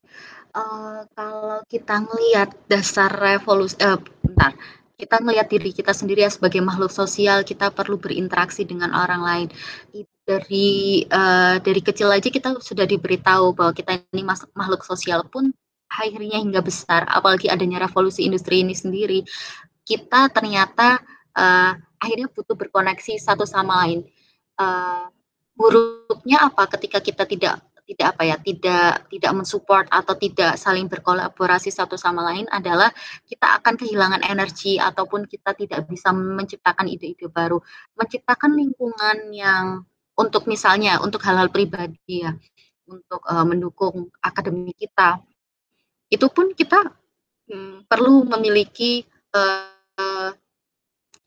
[0.54, 4.54] Uh, kalau kita ngelihat dasar revolusi uh, bentar,
[4.94, 9.48] kita ngelihat diri kita sendiri ya sebagai makhluk sosial, kita perlu berinteraksi dengan orang lain.
[10.24, 14.22] Dari uh, dari kecil aja kita sudah diberitahu bahwa kita ini
[14.54, 15.50] makhluk sosial pun
[15.90, 19.26] akhirnya hingga besar, apalagi adanya revolusi industri ini sendiri,
[19.82, 21.02] kita ternyata
[21.34, 24.06] uh, akhirnya butuh berkoneksi satu sama lain.
[24.54, 25.10] Uh,
[25.58, 31.68] buruknya apa ketika kita tidak tidak apa ya tidak tidak mensupport atau tidak saling berkolaborasi
[31.68, 32.88] satu sama lain adalah
[33.28, 37.60] kita akan kehilangan energi ataupun kita tidak bisa menciptakan ide-ide baru.
[37.92, 39.84] Menciptakan lingkungan yang
[40.16, 42.32] untuk misalnya untuk hal-hal pribadi ya
[42.88, 45.20] untuk uh, mendukung akademi kita
[46.12, 46.92] itu pun kita
[47.48, 49.02] hmm, perlu memiliki
[49.34, 50.30] uh,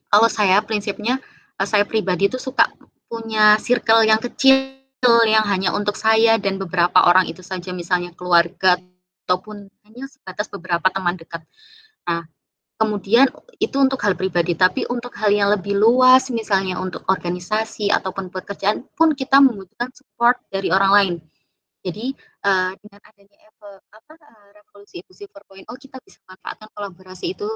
[0.08, 1.20] kalau saya prinsipnya
[1.58, 2.70] uh, saya pribadi itu suka
[3.10, 8.82] punya circle yang kecil yang hanya untuk saya dan beberapa orang itu saja, misalnya keluarga
[9.28, 11.46] ataupun hanya sebatas beberapa teman dekat.
[12.08, 12.26] Nah,
[12.82, 13.30] kemudian
[13.62, 18.88] itu untuk hal pribadi, tapi untuk hal yang lebih luas, misalnya untuk organisasi ataupun pekerjaan
[18.98, 21.16] pun kita membutuhkan support dari orang lain.
[21.86, 22.12] Jadi
[22.44, 23.38] uh, dengan adanya
[23.94, 27.48] apa uh, revolusi industri 4.0 kita bisa manfaatkan kolaborasi itu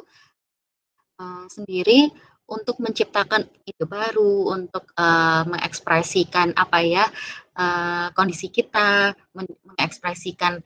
[1.19, 2.13] uh, sendiri
[2.51, 7.07] untuk menciptakan ide baru, untuk uh, mengekspresikan apa ya
[7.55, 10.59] uh, kondisi kita, mengekspresikan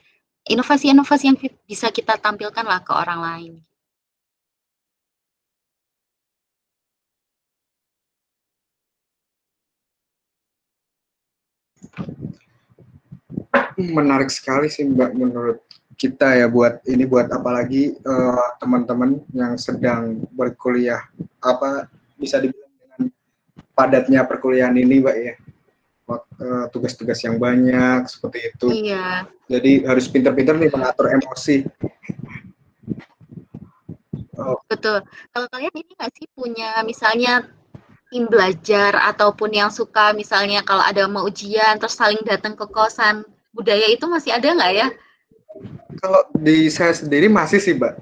[0.50, 1.38] inovasi-inovasi yang
[1.70, 3.54] bisa kita tampilkan lah ke orang lain.
[13.76, 15.65] Menarik sekali sih Mbak menurut
[15.96, 21.08] kita ya buat ini buat apalagi uh, teman-teman yang sedang berkuliah
[21.40, 21.88] apa
[22.20, 23.02] bisa dibilang dengan
[23.72, 25.36] padatnya perkuliahan ini mbak ya.
[26.36, 28.68] Eh, tugas-tugas yang banyak seperti itu.
[28.70, 29.26] Iya.
[29.48, 31.66] Jadi harus pinter-pinter nih mengatur emosi.
[34.36, 34.60] Oh.
[34.68, 35.00] betul.
[35.32, 37.48] Kalau kalian ini nggak sih punya misalnya
[38.12, 43.24] tim belajar ataupun yang suka misalnya kalau ada mau ujian terus saling datang ke kosan
[43.56, 44.88] budaya itu masih ada nggak ya
[46.00, 47.94] kalau di saya sendiri masih sih, Mbak.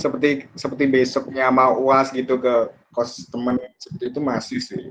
[0.00, 4.84] Seperti seperti besoknya mau uas gitu ke kos teman seperti itu masih sih.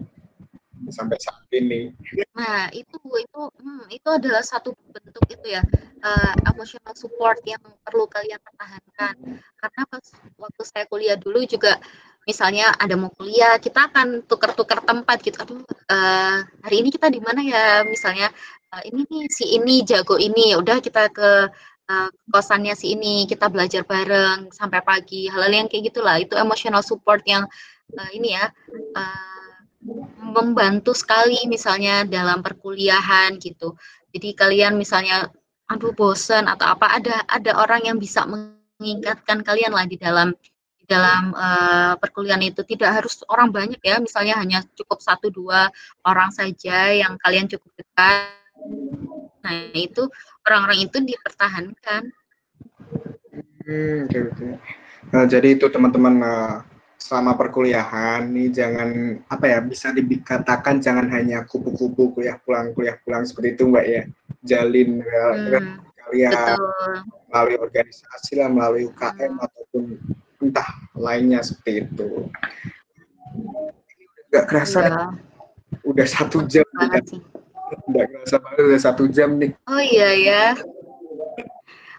[0.89, 1.91] Sampai saat ini.
[2.37, 5.61] Nah itu itu hmm, itu adalah satu bentuk itu ya
[6.05, 9.15] uh, emotional support yang perlu kalian pertahankan.
[9.59, 10.05] Karena pas
[10.39, 11.77] waktu saya kuliah dulu juga
[12.23, 15.35] misalnya ada mau kuliah kita akan tukar-tukar tempat gitu.
[15.41, 17.83] Aduh uh, hari ini kita di mana ya?
[17.83, 18.31] Misalnya
[18.71, 20.55] uh, ini nih si ini jago ini.
[20.55, 21.51] Ya udah kita ke
[21.89, 26.21] uh, kosannya si ini kita belajar bareng sampai pagi hal-hal yang kayak gitulah.
[26.21, 27.49] Itu emotional support yang
[27.97, 28.45] uh, ini ya
[28.95, 29.53] uh,
[30.29, 33.73] membantu sekali misalnya dalam perkuliahan gitu.
[34.13, 35.29] Jadi kalian misalnya
[35.69, 40.33] aduh bosen atau apa ada ada orang yang bisa mengingatkan kalian lah di dalam
[40.77, 42.61] di dalam uh, perkuliahan itu.
[42.61, 45.69] Tidak harus orang banyak ya, misalnya hanya cukup satu dua
[46.05, 48.35] orang saja yang kalian cukup dekat.
[49.39, 50.03] Nah itu
[50.49, 52.03] orang-orang itu dipertahankan.
[53.63, 54.53] Hmm, okay, okay.
[55.13, 56.55] Nah, jadi itu teman-teman uh,
[56.99, 58.89] selama perkuliahan nih jangan
[59.31, 64.03] apa ya bisa dikatakan jangan hanya kupu-kupu kuliah pulang kuliah pulang seperti itu mbak ya
[64.43, 65.79] jalin hmm,
[66.09, 66.59] kalian
[67.29, 69.45] melalui organisasi lah melalui UKM hmm.
[69.45, 69.83] ataupun
[70.41, 72.09] entah lainnya seperti itu.
[74.33, 75.05] Gak kerasa ya.
[75.85, 76.65] udah satu jam.
[77.69, 79.51] Gak kerasa banget udah satu jam nih.
[79.69, 80.45] Oh iya ya.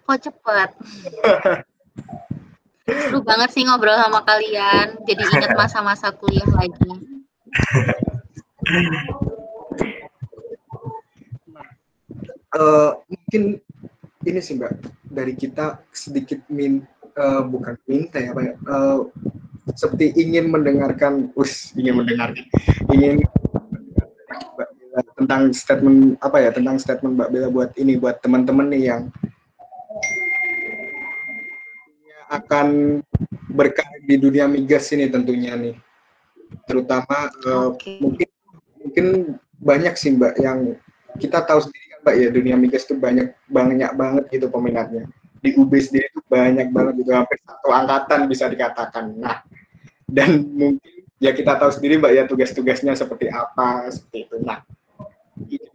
[0.06, 0.68] Kok cepat.
[2.90, 4.98] Seru banget sih ngobrol sama kalian.
[5.06, 6.90] Jadi ingat masa-masa kuliah lagi.
[12.54, 13.58] uh, mungkin
[14.26, 14.74] ini sih mbak
[15.10, 16.84] dari kita sedikit min
[17.18, 19.06] uh, bukan minta ya pak uh,
[19.74, 22.44] seperti ingin mendengarkan us ingin mendengarkan
[22.90, 23.22] ingin
[24.30, 24.69] Mbak
[25.14, 29.02] tentang statement apa ya tentang statement Mbak Bella buat ini buat teman-teman nih yang
[32.30, 33.00] akan
[33.50, 35.74] berkarir di dunia migas ini tentunya nih.
[36.66, 38.28] Terutama uh, mungkin
[38.78, 39.06] mungkin
[39.58, 40.78] banyak sih Mbak yang
[41.18, 45.10] kita tahu sendiri kan Mbak ya dunia migas itu banyak banyak banget gitu peminatnya.
[45.40, 49.18] Di UB sendiri itu banyak banget gitu hampir satu angkatan bisa dikatakan.
[49.18, 49.42] Nah
[50.10, 54.36] dan mungkin ya kita tahu sendiri mbak ya tugas-tugasnya seperti apa seperti itu.
[54.42, 54.64] Nah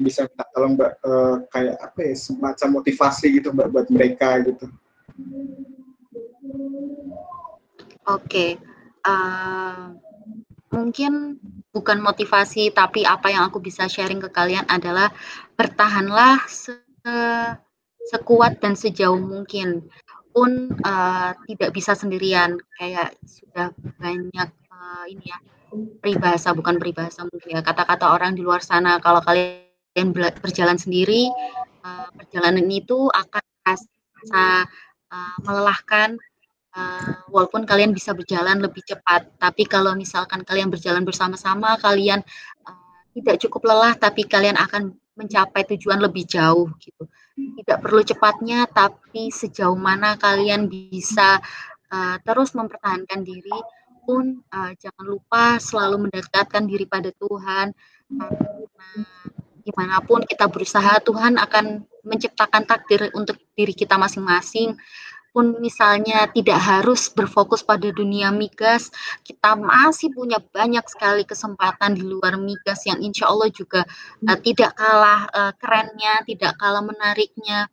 [0.06, 4.70] bisa kita tolong mbak uh, kayak apa ya semacam motivasi gitu mbak buat mereka gitu
[8.06, 8.62] oke okay.
[9.02, 9.82] uh, eh,
[10.70, 11.42] mungkin
[11.74, 15.10] bukan motivasi tapi apa yang aku bisa sharing ke kalian adalah
[15.58, 16.78] bertahanlah se
[18.06, 19.82] sekuat dan sejauh mungkin
[20.30, 25.40] pun uh, tidak bisa sendirian kayak sudah banyak uh, ini ya
[26.04, 29.65] peribahasa bukan peribahasa mungkin ya kata-kata orang di luar sana kalau kalian
[30.44, 31.32] berjalan sendiri
[31.86, 34.68] uh, perjalanan itu akan rasa
[35.12, 36.20] uh, melelahkan
[36.76, 42.20] uh, walaupun kalian bisa berjalan lebih cepat tapi kalau misalkan kalian berjalan bersama-sama kalian
[42.68, 48.64] uh, tidak cukup lelah tapi kalian akan mencapai tujuan lebih jauh gitu tidak perlu cepatnya,
[48.72, 51.44] tapi sejauh mana kalian bisa
[51.92, 53.60] uh, terus mempertahankan diri
[54.08, 57.76] pun uh, jangan lupa selalu mendekatkan diri pada Tuhan.
[58.08, 58.90] Karena
[59.66, 64.78] gimana pun kita berusaha, Tuhan akan menciptakan takdir untuk diri kita masing-masing
[65.36, 68.88] pun misalnya tidak harus berfokus pada dunia migas,
[69.20, 73.84] kita masih punya banyak sekali kesempatan di luar migas yang insya Allah juga
[74.24, 77.68] uh, tidak kalah uh, kerennya, tidak kalah menariknya.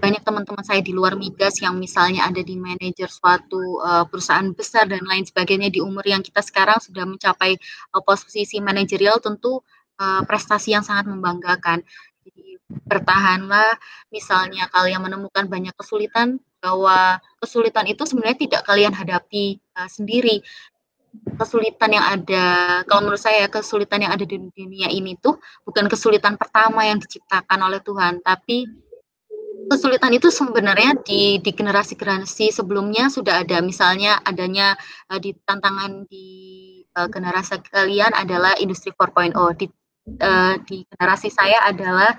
[0.00, 4.88] Banyak teman-teman saya di luar migas yang misalnya ada di manajer suatu uh, perusahaan besar
[4.88, 7.60] dan lain sebagainya di umur yang kita sekarang sudah mencapai
[7.92, 9.60] uh, posisi manajerial tentu
[10.00, 11.82] uh, prestasi yang sangat membanggakan.
[12.24, 13.78] Jadi bertahanlah,
[14.10, 20.42] misalnya kalian menemukan banyak kesulitan, bahwa kesulitan itu sebenarnya tidak kalian hadapi uh, sendiri.
[21.16, 22.46] Kesulitan yang ada,
[22.84, 27.56] kalau menurut saya kesulitan yang ada di dunia ini tuh bukan kesulitan pertama yang diciptakan
[27.64, 28.68] oleh Tuhan, tapi
[29.66, 33.64] kesulitan itu sebenarnya di di generasi-generasi sebelumnya sudah ada.
[33.64, 34.76] Misalnya adanya
[35.08, 36.26] uh, di tantangan di
[36.96, 39.66] uh, generasi kalian adalah industri 4.0 di
[40.06, 42.14] uh, di generasi saya adalah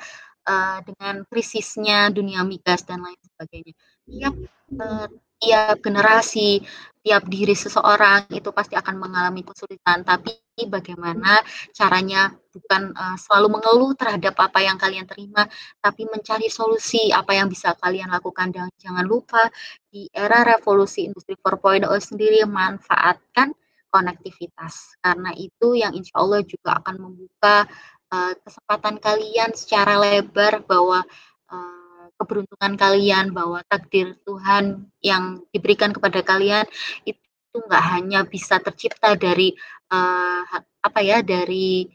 [0.48, 3.74] uh, dengan krisisnya dunia migas dan lain sebagainya
[4.08, 4.36] tiap
[4.80, 5.08] uh,
[5.38, 6.62] tiap generasi,
[7.06, 10.02] tiap diri seseorang itu pasti akan mengalami kesulitan.
[10.02, 10.34] Tapi
[10.66, 11.38] bagaimana
[11.72, 15.46] caranya bukan uh, selalu mengeluh terhadap apa yang kalian terima,
[15.78, 18.50] tapi mencari solusi apa yang bisa kalian lakukan.
[18.50, 19.46] Dan jangan lupa
[19.86, 23.54] di era revolusi industri 4.0 sendiri manfaatkan
[23.92, 24.98] konektivitas.
[25.02, 27.66] Karena itu yang insya Allah juga akan membuka
[28.12, 31.04] uh, kesempatan kalian secara lebar bahwa
[31.52, 36.66] uh, keberuntungan kalian bahwa takdir Tuhan yang diberikan kepada kalian
[37.06, 37.20] itu
[37.58, 39.54] nggak hanya bisa tercipta dari
[39.90, 40.44] uh,
[40.82, 41.90] apa ya dari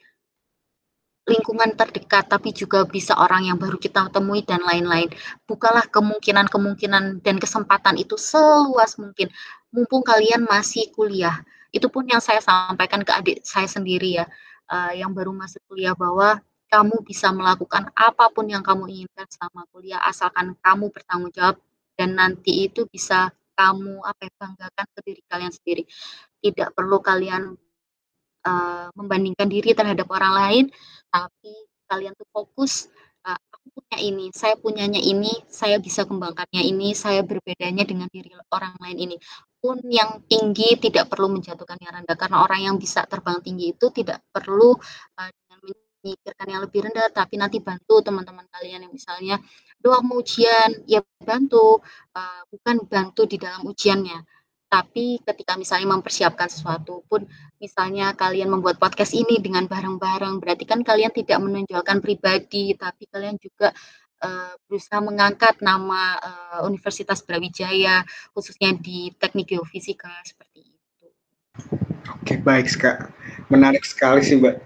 [1.23, 5.07] lingkungan terdekat tapi juga bisa orang yang baru kita temui dan lain-lain.
[5.47, 9.31] Bukalah kemungkinan-kemungkinan dan kesempatan itu seluas mungkin
[9.71, 11.39] mumpung kalian masih kuliah.
[11.73, 14.27] Itu pun yang saya sampaikan ke adik saya sendiri ya
[14.69, 16.39] uh, yang baru masuk kuliah bahwa
[16.73, 21.57] kamu bisa melakukan apa pun yang kamu inginkan selama kuliah asalkan kamu bertanggung jawab
[21.97, 25.83] dan nanti itu bisa kamu apa ya, banggakan ke diri kalian sendiri.
[26.41, 27.53] Tidak perlu kalian
[28.49, 30.65] uh, membandingkan diri terhadap orang lain,
[31.13, 31.53] tapi
[31.87, 32.89] kalian tuh fokus
[33.29, 38.33] uh, aku punya ini, saya punyanya ini, saya bisa kembangkannya ini, saya berbedanya dengan diri
[38.51, 39.17] orang lain ini.
[39.63, 42.19] Pun yang tinggi tidak perlu menjatuhkan yang rendah.
[42.19, 45.59] Karena orang yang bisa terbang tinggi itu tidak perlu uh, dengan
[46.03, 49.39] memikirkan yang lebih rendah tapi nanti bantu teman-teman kalian yang misalnya
[49.79, 50.83] doang mau ujian.
[50.91, 51.79] Ya bantu.
[52.11, 54.27] Uh, bukan bantu di dalam ujiannya.
[54.67, 57.23] Tapi ketika misalnya mempersiapkan sesuatu pun
[57.63, 63.37] misalnya kalian membuat podcast ini dengan bareng-bareng berarti kan kalian tidak menonjolkan pribadi tapi kalian
[63.37, 63.71] juga
[64.23, 71.07] uh, berusaha mengangkat nama uh, Universitas Brawijaya khususnya di teknik geofisika seperti itu.
[72.23, 73.13] Oke baik kak,
[73.53, 74.63] menarik sekali sih mbak.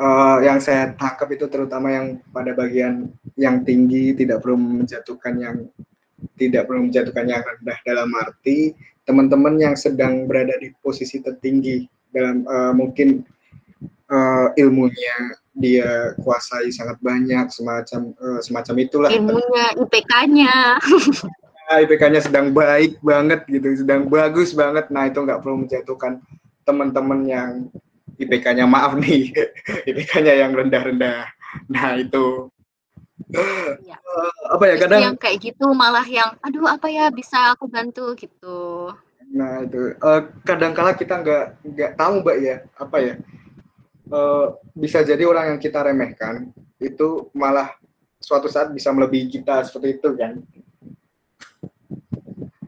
[0.00, 5.56] Uh, yang saya tangkap itu terutama yang pada bagian yang tinggi tidak perlu menjatuhkan yang
[6.40, 8.72] tidak perlu menjatuhkan yang rendah dalam arti
[9.04, 11.84] teman-teman yang sedang berada di posisi tertinggi
[12.16, 13.20] dalam uh, mungkin
[14.08, 19.10] uh, ilmunya dia kuasai sangat banyak semacam uh, semacam itulah.
[19.10, 20.78] Ilmunya IPK-nya
[21.70, 24.90] nah, IPK-nya sedang baik banget gitu sedang bagus banget.
[24.90, 26.18] Nah itu nggak perlu menjatuhkan
[26.66, 27.50] teman-teman yang
[28.18, 29.30] IPK-nya maaf nih
[29.90, 31.30] IPK-nya yang rendah-rendah.
[31.70, 32.50] Nah itu.
[33.86, 33.98] Ya.
[34.02, 38.10] Uh, apa ya kadang yang kayak gitu malah yang aduh apa ya bisa aku bantu?
[38.18, 38.90] gitu.
[39.30, 39.94] Nah itu.
[40.02, 43.14] Uh, kadang kala kita nggak nggak tahu mbak ya apa ya
[44.10, 46.50] uh, bisa jadi orang yang kita remehkan
[46.82, 47.72] itu malah
[48.20, 50.32] suatu saat bisa melebihi kita seperti itu kan?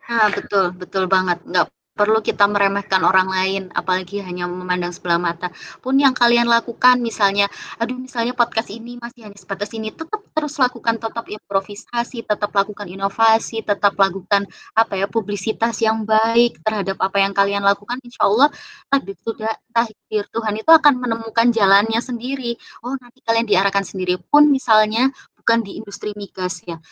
[0.08, 1.42] Nah betul betul banget.
[1.44, 1.66] Nggak
[2.02, 5.54] perlu kita meremehkan orang lain, apalagi hanya memandang sebelah mata.
[5.78, 7.46] Pun yang kalian lakukan, misalnya,
[7.78, 12.90] aduh, misalnya podcast ini masih hanya sebatas ini, tetap terus lakukan, tetap improvisasi, tetap lakukan
[12.90, 18.02] inovasi, tetap lakukan apa ya publisitas yang baik terhadap apa yang kalian lakukan.
[18.02, 18.50] Insya Allah
[18.90, 22.58] takdir Tuhan, takdir Tuhan itu akan menemukan jalannya sendiri.
[22.82, 24.18] Oh, nanti kalian diarahkan sendiri.
[24.18, 25.06] Pun misalnya
[25.38, 26.82] bukan di industri migas ya,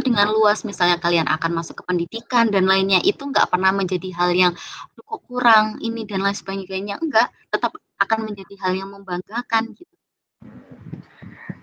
[0.00, 4.30] dengan luas misalnya kalian akan masuk ke pendidikan dan lainnya itu nggak pernah menjadi hal
[4.32, 4.52] yang
[4.96, 9.94] kok kurang ini dan lain sebagainya enggak tetap akan menjadi hal yang membanggakan gitu.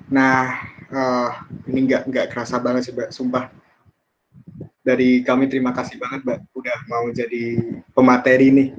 [0.10, 0.62] Nah
[0.94, 1.30] uh,
[1.66, 3.50] ini nggak nggak kerasa banget sih mbak sumpah.
[4.86, 7.58] Dari kami terima kasih banget mbak udah mau jadi
[7.94, 8.70] pemateri nih.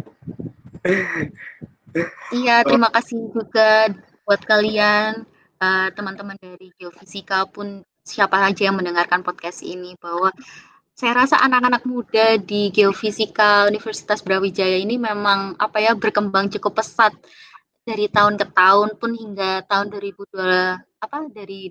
[2.31, 3.91] Iya terima kasih juga
[4.23, 5.27] buat kalian
[5.63, 10.31] uh, teman-teman dari geofisika pun siapa saja yang mendengarkan podcast ini bahwa
[10.97, 17.13] saya rasa anak-anak muda di Geofisika Universitas Brawijaya ini memang apa ya berkembang cukup pesat.
[17.87, 20.35] Dari tahun ke tahun pun hingga tahun 2002
[21.07, 21.71] apa dari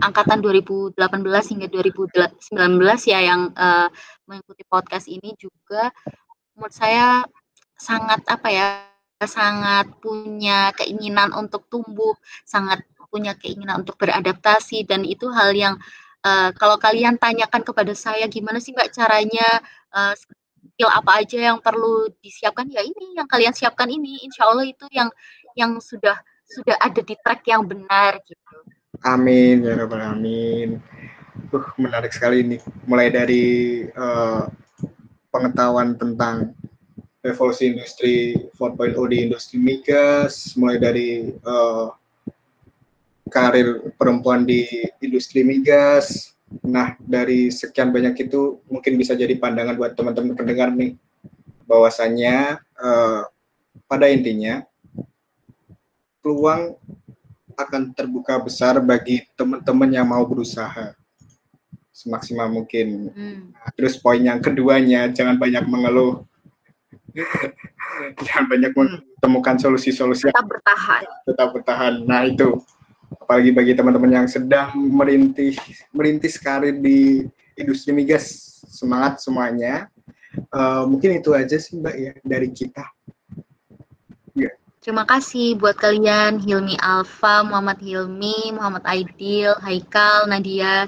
[0.00, 0.96] angkatan 2018
[1.52, 3.88] hingga 2019 ya yang uh,
[4.24, 5.92] mengikuti podcast ini juga
[6.56, 7.20] menurut saya
[7.76, 8.66] sangat apa ya
[9.24, 12.12] sangat punya keinginan untuk tumbuh,
[12.44, 15.74] sangat punya keinginan untuk beradaptasi dan itu hal yang
[16.26, 19.46] uh, kalau kalian tanyakan kepada saya gimana sih mbak caranya
[19.94, 24.66] uh, skill apa aja yang perlu disiapkan ya ini yang kalian siapkan ini insya Allah
[24.66, 25.08] itu yang
[25.56, 28.56] yang sudah sudah ada di track yang benar gitu.
[29.02, 30.78] Amin ya rabbal amin.
[31.52, 32.56] Uh, menarik sekali ini.
[32.88, 33.44] Mulai dari
[33.92, 34.48] uh,
[35.30, 36.56] pengetahuan tentang
[37.20, 41.90] revolusi industri 4.0 di industri migas, mulai dari uh,
[43.30, 44.66] karir perempuan di
[45.02, 46.34] industri migas.
[46.62, 50.94] Nah, dari sekian banyak itu mungkin bisa jadi pandangan buat teman-teman pendengar nih,
[51.66, 53.26] bahwasannya uh,
[53.90, 54.62] pada intinya
[56.22, 56.78] peluang
[57.56, 60.94] akan terbuka besar bagi teman-teman yang mau berusaha
[61.90, 63.10] semaksimal mungkin.
[63.10, 63.40] Hmm.
[63.74, 66.22] Terus poin yang keduanya, jangan banyak mengeluh.
[68.28, 69.00] jangan banyak hmm.
[69.24, 70.28] menemukan solusi-solusi.
[70.28, 71.02] Tetap bertahan.
[71.24, 71.94] Tetap bertahan.
[72.04, 72.60] Nah, itu
[73.14, 75.58] apalagi bagi teman-teman yang sedang merintis
[75.94, 77.26] merintis karir di
[77.58, 79.90] industri migas semangat semuanya
[80.52, 82.84] uh, mungkin itu aja sih mbak ya dari kita
[84.36, 84.50] ya.
[84.86, 90.86] Terima kasih buat kalian Hilmi Alfa, Muhammad Hilmi, Muhammad Aidil, Haikal, Nadia.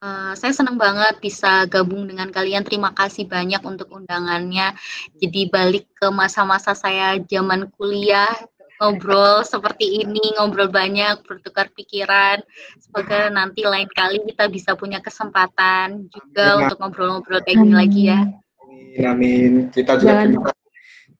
[0.00, 2.64] Uh, saya senang banget bisa gabung dengan kalian.
[2.64, 4.72] Terima kasih banyak untuk undangannya.
[5.20, 8.32] Jadi balik ke masa-masa saya zaman kuliah
[8.80, 12.42] ngobrol seperti ini, ngobrol banyak, bertukar pikiran.
[12.82, 16.60] Semoga nanti lain kali kita bisa punya kesempatan juga amin.
[16.66, 18.20] untuk ngobrol-ngobrol kayak gini lagi ya.
[18.64, 19.52] Amin, amin.
[19.70, 20.62] Kita juga terima kasih.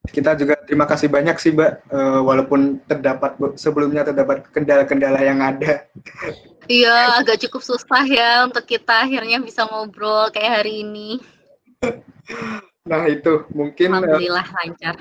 [0.05, 1.73] Kita juga terima kasih banyak sih, Mbak.
[1.89, 5.89] Uh, walaupun terdapat sebelumnya terdapat kendala-kendala yang ada.
[6.69, 11.21] Iya, agak cukup susah ya untuk kita akhirnya bisa ngobrol kayak hari ini.
[12.85, 14.97] Nah, itu mungkin eh, Alhamdulillah uh, lancar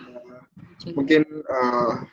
[0.91, 2.03] mungkin uh,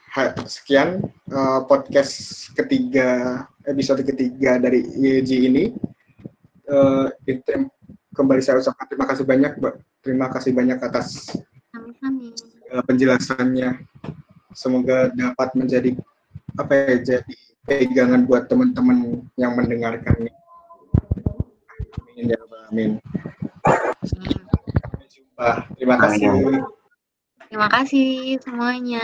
[0.47, 1.03] sekian
[1.35, 5.65] uh, podcast ketiga episode ketiga dari IEG ini
[6.71, 7.11] uh,
[8.15, 11.29] kembali saya ucapkan terima kasih banyak mbak Terima kasih banyak atas
[12.73, 13.85] uh, penjelasannya.
[14.57, 15.93] Semoga dapat menjadi
[16.57, 17.35] apa ya jadi
[17.69, 20.33] pegangan buat teman-teman yang mendengarkan.
[22.01, 22.41] Amin ya
[22.73, 22.97] Amin.
[24.09, 25.69] Sampai jumpa.
[25.77, 26.80] Terima kasih.
[27.51, 29.03] Terima kasih semuanya.